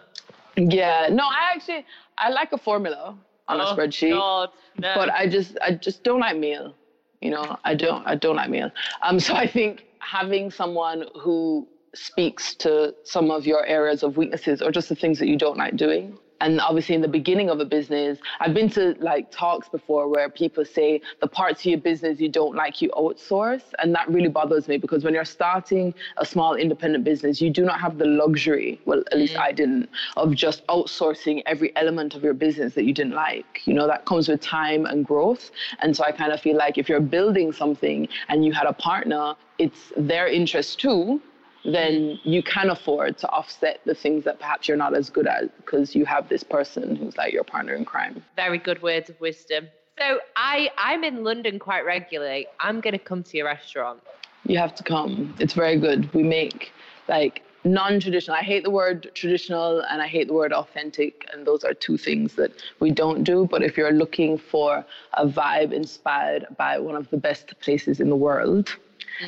Yeah, 0.57 1.09
no, 1.11 1.25
I 1.25 1.53
actually 1.55 1.85
I 2.17 2.31
like 2.31 2.53
a 2.53 2.59
formula 2.59 3.15
on 3.49 3.61
a 3.61 3.65
Oh, 3.65 3.77
spreadsheet, 3.77 4.13
God, 4.13 4.49
no. 4.79 4.93
but 4.95 5.11
I 5.11 5.29
just 5.29 5.59
I 5.63 5.73
just 5.73 6.03
don't 6.03 6.21
like 6.21 6.39
mail. 6.39 6.75
You 7.21 7.31
know, 7.31 7.59
I 7.65 7.75
don't 7.75 8.07
I 8.07 8.15
don't 8.15 8.37
like 8.37 8.51
mail. 8.51 8.71
Um, 9.03 9.19
so 9.21 9.35
I 9.35 9.47
think 9.47 9.85
having 9.99 10.51
someone 10.51 11.05
who 11.21 11.67
speaks 11.95 12.55
to 12.57 12.95
some 13.05 13.31
of 13.31 13.47
your 13.47 13.65
areas 13.67 14.03
of 14.03 14.17
weaknesses 14.17 14.61
or 14.61 14.71
just 14.71 14.89
the 14.89 14.95
things 14.95 15.19
that 15.19 15.29
you 15.29 15.37
don't 15.37 15.57
like 15.57 15.77
doing. 15.77 16.19
And 16.41 16.61
obviously, 16.61 16.95
in 16.95 17.01
the 17.01 17.09
beginning 17.09 17.49
of 17.49 17.61
a 17.61 17.65
business, 17.65 18.19
I've 18.41 18.55
been 18.55 18.69
to 18.71 18.95
like 19.01 19.31
talks 19.31 19.69
before 19.69 20.09
where 20.09 20.29
people 20.29 20.65
say 20.65 21.01
the 21.21 21.27
parts 21.27 21.61
of 21.61 21.67
your 21.67 21.79
business 21.79 22.21
you 22.21 22.29
don't 22.29 22.55
like, 22.55 22.83
you 22.83 22.91
outsource. 22.91 23.63
And 23.79 23.95
that 23.95 24.09
really 24.09 24.29
bothers 24.29 24.69
me 24.69 24.77
because 24.77 25.05
when 25.05 25.15
you're 25.15 25.25
starting 25.25 25.95
a 26.19 26.27
small 26.27 26.55
independent 26.55 27.05
business, 27.05 27.41
you 27.41 27.51
do 27.51 27.65
not 27.65 27.81
have 27.81 27.99
the 27.99 28.07
luxury, 28.07 28.81
well, 28.85 29.03
at 29.13 29.19
least 29.19 29.37
I 29.37 29.53
mm. 29.53 29.57
didn't, 29.57 29.89
of 30.17 30.35
just 30.35 30.67
outsourcing 30.67 31.43
every 31.47 31.75
element 31.77 32.15
of 32.15 32.23
your 32.23 32.35
business 32.35 32.75
that 32.75 32.85
you 32.85 32.93
didn't 32.93 33.15
like. 33.15 33.63
You 33.65 33.75
know, 33.75 33.87
that 33.87 34.05
comes 34.05 34.29
with 34.29 34.41
time 34.41 34.87
and 34.87 35.07
growth. 35.07 35.51
And 35.81 35.97
so 35.97 36.05
I 36.05 36.13
kind 36.13 36.33
of 36.33 36.41
feel 36.41 36.57
like 36.57 36.79
if 36.79 36.89
you're 36.89 37.01
building 37.01 37.53
something 37.53 38.09
and 38.29 38.45
you 38.45 38.53
had 38.53 38.67
a 38.67 38.73
partner, 38.73 39.35
it's 39.59 39.93
their 39.97 40.27
interest 40.29 40.81
too 40.81 41.21
then 41.65 42.19
you 42.23 42.43
can 42.43 42.71
afford 42.71 43.19
to 43.19 43.29
offset 43.31 43.81
the 43.85 43.95
things 43.95 44.25
that 44.25 44.39
perhaps 44.39 44.69
you're 44.69 44.77
not 44.77 44.97
as 44.97 45.11
good 45.11 45.27
at 45.27 45.57
because 45.57 45.95
you 45.95 46.05
have 46.05 46.29
this 46.29 46.43
person 46.43 46.97
who's 46.97 47.17
like 47.17 47.33
your 47.33 47.45
partner 47.45 47.75
in 47.75 47.85
crime. 47.85 48.23
Very 48.37 48.59
good 48.59 48.83
words 48.83 49.11
of 49.11 49.21
wisdom. 49.21 49.69
So 49.99 50.21
I, 50.37 50.71
I'm 50.77 51.05
in 51.05 51.25
London 51.25 51.59
quite 51.59 51.85
regularly. 51.85 52.47
I'm 52.61 52.81
going 52.81 52.93
to 52.93 52.99
come 52.99 53.23
to 53.25 53.37
your 53.37 53.47
restaurant. 53.47 54.01
You 54.45 54.59
have 54.59 54.75
to 54.77 54.83
come. 54.83 55.35
It's 55.41 55.55
very 55.55 55.79
good. 55.79 56.13
We 56.13 56.23
make 56.23 56.73
like 57.09 57.43
non-traditional. 57.65 58.37
I 58.37 58.43
hate 58.43 58.63
the 58.63 58.71
word 58.71 59.11
traditional 59.15 59.81
and 59.81 60.01
I 60.01 60.07
hate 60.07 60.29
the 60.29 60.35
word 60.35 60.53
authentic 60.53 61.29
and 61.33 61.47
those 61.47 61.65
are 61.65 61.75
two 61.75 61.99
things 61.99 62.35
that 62.37 62.53
we 62.79 62.91
don't 62.91 63.25
do, 63.25 63.49
but 63.51 63.63
if 63.63 63.77
you're 63.77 63.93
looking 63.93 64.39
for 64.39 64.85
a 65.15 65.27
vibe 65.27 65.73
inspired 65.73 66.47
by 66.57 66.79
one 66.79 66.95
of 66.95 67.11
the 67.11 67.17
best 67.17 67.59
places 67.61 67.99
in 67.99 68.09
the 68.09 68.17
world, 68.17 68.77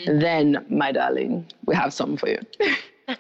then 0.07 0.65
my 0.69 0.93
darling, 0.93 1.47
we 1.67 1.75
have 1.75 1.93
something 1.93 2.17
for 2.17 2.29
you. 2.29 2.39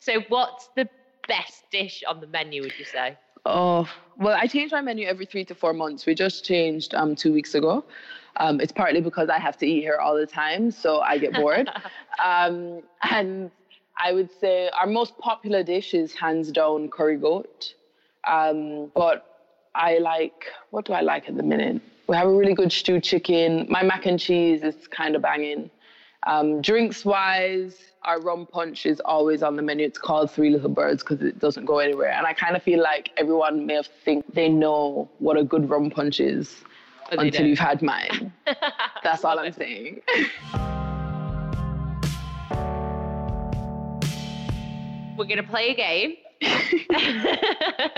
so 0.00 0.20
what's 0.28 0.70
the 0.76 0.88
best 1.26 1.64
dish 1.70 2.02
on 2.08 2.20
the 2.20 2.26
menu, 2.26 2.62
would 2.62 2.78
you 2.78 2.84
say? 2.84 3.16
Oh, 3.46 3.88
well, 4.18 4.36
I 4.38 4.46
change 4.46 4.72
my 4.72 4.80
menu 4.80 5.06
every 5.06 5.26
three 5.26 5.44
to 5.44 5.54
four 5.54 5.72
months. 5.72 6.06
We 6.06 6.14
just 6.14 6.44
changed 6.44 6.94
um, 6.94 7.14
two 7.14 7.32
weeks 7.32 7.54
ago. 7.54 7.84
Um, 8.36 8.60
it's 8.60 8.72
partly 8.72 9.00
because 9.00 9.28
I 9.28 9.38
have 9.38 9.56
to 9.58 9.66
eat 9.66 9.80
here 9.80 9.96
all 9.96 10.16
the 10.16 10.26
time, 10.26 10.70
so 10.70 11.00
I 11.00 11.18
get 11.18 11.34
bored. 11.34 11.70
um, 12.24 12.82
and 13.10 13.50
I 13.98 14.12
would 14.12 14.30
say 14.40 14.70
our 14.78 14.86
most 14.86 15.16
popular 15.18 15.62
dish 15.62 15.94
is 15.94 16.14
hands 16.14 16.52
down 16.52 16.88
curry 16.88 17.16
goat. 17.16 17.74
Um, 18.26 18.92
but 18.94 19.24
I 19.74 19.98
like, 19.98 20.46
what 20.70 20.84
do 20.84 20.92
I 20.92 21.00
like 21.00 21.28
at 21.28 21.36
the 21.36 21.42
minute? 21.42 21.80
We 22.06 22.16
have 22.16 22.28
a 22.28 22.32
really 22.32 22.54
good 22.54 22.72
stewed 22.72 23.02
chicken. 23.02 23.66
My 23.68 23.82
mac 23.82 24.06
and 24.06 24.18
cheese 24.18 24.62
is 24.62 24.86
kind 24.88 25.14
of 25.16 25.22
banging. 25.22 25.70
Um, 26.26 26.60
drinks 26.60 27.04
wise, 27.04 27.92
our 28.02 28.20
rum 28.20 28.46
punch 28.46 28.86
is 28.86 29.00
always 29.04 29.42
on 29.42 29.56
the 29.56 29.62
menu. 29.62 29.86
It's 29.86 29.98
called 29.98 30.30
Three 30.30 30.50
Little 30.50 30.68
Birds 30.68 31.02
because 31.02 31.22
it 31.22 31.38
doesn't 31.38 31.64
go 31.64 31.78
anywhere. 31.78 32.10
And 32.10 32.26
I 32.26 32.32
kind 32.32 32.56
of 32.56 32.62
feel 32.62 32.82
like 32.82 33.10
everyone 33.16 33.66
may 33.66 33.74
have 33.74 33.86
think 34.04 34.34
they 34.34 34.48
know 34.48 35.08
what 35.18 35.36
a 35.36 35.44
good 35.44 35.70
rum 35.70 35.90
punch 35.90 36.18
is 36.18 36.56
But 37.10 37.20
until 37.20 37.46
you've 37.46 37.58
had 37.58 37.82
mine. 37.82 38.32
That's 39.04 39.24
all 39.24 39.38
I'm 39.38 39.52
saying. 39.52 40.00
We're 45.16 45.24
going 45.24 45.36
to 45.36 45.42
play 45.42 45.70
a 45.70 45.74
game. 45.74 46.16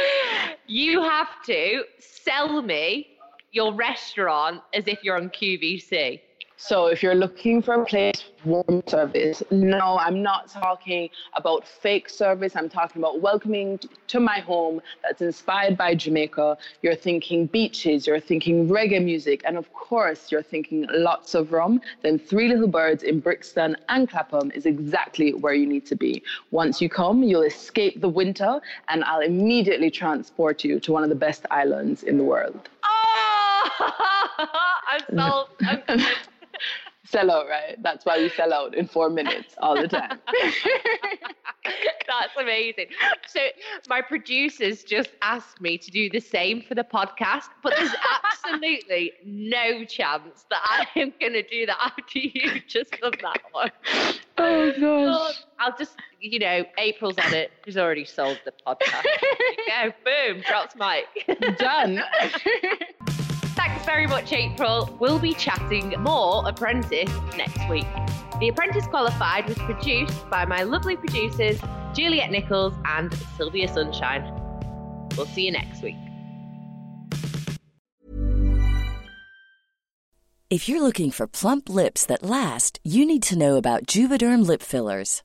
you 0.66 1.02
have 1.02 1.42
to 1.46 1.84
sell 1.98 2.62
me 2.62 3.08
your 3.52 3.74
restaurant 3.74 4.62
as 4.74 4.86
if 4.86 5.02
you're 5.02 5.16
on 5.16 5.30
QVC. 5.30 6.20
So 6.60 6.86
if 6.88 7.04
you're 7.04 7.14
looking 7.14 7.62
for 7.62 7.74
a 7.74 7.84
place 7.84 8.24
warm 8.44 8.82
service, 8.88 9.44
no, 9.52 9.96
I'm 10.00 10.24
not 10.24 10.48
talking 10.48 11.08
about 11.36 11.64
fake 11.64 12.08
service. 12.08 12.56
I'm 12.56 12.68
talking 12.68 13.00
about 13.00 13.20
welcoming 13.20 13.78
to 14.08 14.18
my 14.18 14.40
home 14.40 14.80
that's 15.04 15.22
inspired 15.22 15.78
by 15.78 15.94
Jamaica. 15.94 16.58
You're 16.82 16.96
thinking 16.96 17.46
beaches, 17.46 18.08
you're 18.08 18.18
thinking 18.18 18.68
reggae 18.68 19.02
music, 19.04 19.42
and 19.44 19.56
of 19.56 19.72
course 19.72 20.32
you're 20.32 20.42
thinking 20.42 20.88
lots 20.90 21.36
of 21.36 21.52
rum. 21.52 21.80
Then 22.02 22.18
Three 22.18 22.48
Little 22.48 22.66
Birds 22.66 23.04
in 23.04 23.20
Brixton 23.20 23.76
and 23.88 24.10
Clapham 24.10 24.50
is 24.50 24.66
exactly 24.66 25.34
where 25.34 25.54
you 25.54 25.64
need 25.64 25.86
to 25.86 25.94
be. 25.94 26.24
Once 26.50 26.80
you 26.80 26.88
come, 26.88 27.22
you'll 27.22 27.42
escape 27.42 28.00
the 28.00 28.08
winter, 28.08 28.60
and 28.88 29.04
I'll 29.04 29.20
immediately 29.20 29.92
transport 29.92 30.64
you 30.64 30.80
to 30.80 30.90
one 30.90 31.04
of 31.04 31.08
the 31.08 31.14
best 31.14 31.46
islands 31.52 32.02
in 32.02 32.18
the 32.18 32.24
world. 32.24 32.68
Oh, 32.82 33.70
I'm 34.88 35.16
sold. 35.16 35.48
I'm. 35.60 36.00
Sell 37.10 37.30
out, 37.30 37.48
right? 37.48 37.82
That's 37.82 38.04
why 38.04 38.18
we 38.18 38.28
sell 38.28 38.52
out 38.52 38.74
in 38.74 38.86
four 38.86 39.08
minutes 39.08 39.54
all 39.58 39.74
the 39.80 39.88
time. 39.88 40.18
That's 41.64 42.36
amazing. 42.38 42.86
So 43.26 43.40
my 43.88 44.02
producers 44.02 44.82
just 44.84 45.10
asked 45.22 45.60
me 45.60 45.78
to 45.78 45.90
do 45.90 46.10
the 46.10 46.20
same 46.20 46.60
for 46.60 46.74
the 46.74 46.84
podcast, 46.84 47.44
but 47.62 47.74
there's 47.76 47.94
absolutely 48.24 49.12
no 49.24 49.84
chance 49.84 50.44
that 50.50 50.60
I 50.62 50.86
am 51.00 51.14
going 51.18 51.32
to 51.32 51.42
do 51.42 51.64
that 51.66 51.78
after 51.80 52.18
you 52.18 52.60
just 52.66 52.92
done 53.00 53.12
that 53.22 53.40
one. 53.52 53.70
Oh 54.36 54.72
Oh, 54.80 55.32
I'll 55.58 55.76
just, 55.76 55.96
you 56.20 56.38
know, 56.38 56.64
April's 56.78 57.18
on 57.18 57.34
it. 57.34 57.50
She's 57.64 57.76
already 57.76 58.04
sold 58.04 58.38
the 58.44 58.52
podcast. 58.66 59.02
There 59.02 59.86
you 59.86 59.92
go, 59.92 60.32
boom, 60.34 60.42
drops 60.46 60.74
mic. 60.76 61.56
Done. 61.58 62.02
Thanks 63.58 63.84
very 63.84 64.06
much, 64.06 64.32
April. 64.32 64.88
We'll 65.00 65.18
be 65.18 65.34
chatting 65.34 65.92
more 65.98 66.48
Apprentice 66.48 67.10
next 67.36 67.68
week. 67.68 67.88
The 68.38 68.50
Apprentice 68.50 68.86
Qualified 68.86 69.48
was 69.48 69.58
produced 69.58 70.30
by 70.30 70.44
my 70.44 70.62
lovely 70.62 70.94
producers, 70.94 71.60
Juliet 71.92 72.30
Nichols 72.30 72.72
and 72.84 73.12
Sylvia 73.36 73.66
Sunshine. 73.66 74.22
We'll 75.16 75.26
see 75.26 75.46
you 75.46 75.50
next 75.50 75.82
week. 75.82 75.96
If 80.50 80.68
you're 80.68 80.80
looking 80.80 81.10
for 81.10 81.26
plump 81.26 81.68
lips 81.68 82.06
that 82.06 82.22
last, 82.22 82.78
you 82.84 83.04
need 83.04 83.24
to 83.24 83.36
know 83.36 83.56
about 83.56 83.86
Juvederm 83.86 84.46
lip 84.46 84.62
fillers. 84.62 85.24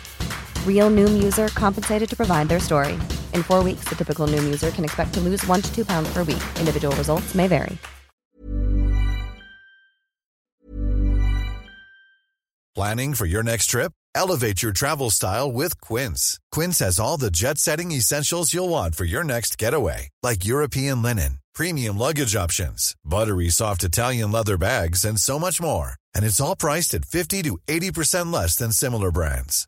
Real 0.65 0.89
Noom 0.89 1.21
user 1.21 1.49
compensated 1.49 2.09
to 2.09 2.15
provide 2.15 2.49
their 2.49 2.59
story. 2.59 2.93
In 3.35 3.43
four 3.43 3.63
weeks, 3.63 3.85
the 3.87 3.95
typical 3.95 4.25
Noom 4.25 4.43
user 4.43 4.71
can 4.71 4.83
expect 4.83 5.13
to 5.13 5.19
lose 5.19 5.45
one 5.45 5.61
to 5.61 5.71
two 5.75 5.85
pounds 5.85 6.11
per 6.11 6.23
week. 6.23 6.43
Individual 6.59 6.95
results 6.95 7.35
may 7.35 7.47
vary. 7.47 7.77
Planning 12.73 13.15
for 13.15 13.25
your 13.25 13.43
next 13.43 13.65
trip? 13.65 13.91
Elevate 14.15 14.63
your 14.63 14.71
travel 14.71 15.09
style 15.09 15.51
with 15.51 15.79
Quince. 15.81 16.39
Quince 16.53 16.79
has 16.79 16.99
all 16.99 17.17
the 17.17 17.29
jet 17.29 17.57
setting 17.57 17.91
essentials 17.91 18.53
you'll 18.53 18.69
want 18.69 18.95
for 18.95 19.03
your 19.03 19.25
next 19.25 19.57
getaway, 19.57 20.09
like 20.23 20.45
European 20.45 21.01
linen, 21.01 21.39
premium 21.53 21.97
luggage 21.97 22.33
options, 22.35 22.95
buttery 23.03 23.49
soft 23.49 23.83
Italian 23.83 24.31
leather 24.31 24.57
bags, 24.57 25.03
and 25.03 25.19
so 25.19 25.37
much 25.37 25.61
more. 25.61 25.95
And 26.15 26.23
it's 26.25 26.39
all 26.39 26.55
priced 26.55 26.93
at 26.93 27.03
50 27.03 27.41
to 27.43 27.57
80% 27.67 28.31
less 28.31 28.55
than 28.55 28.71
similar 28.71 29.11
brands. 29.11 29.67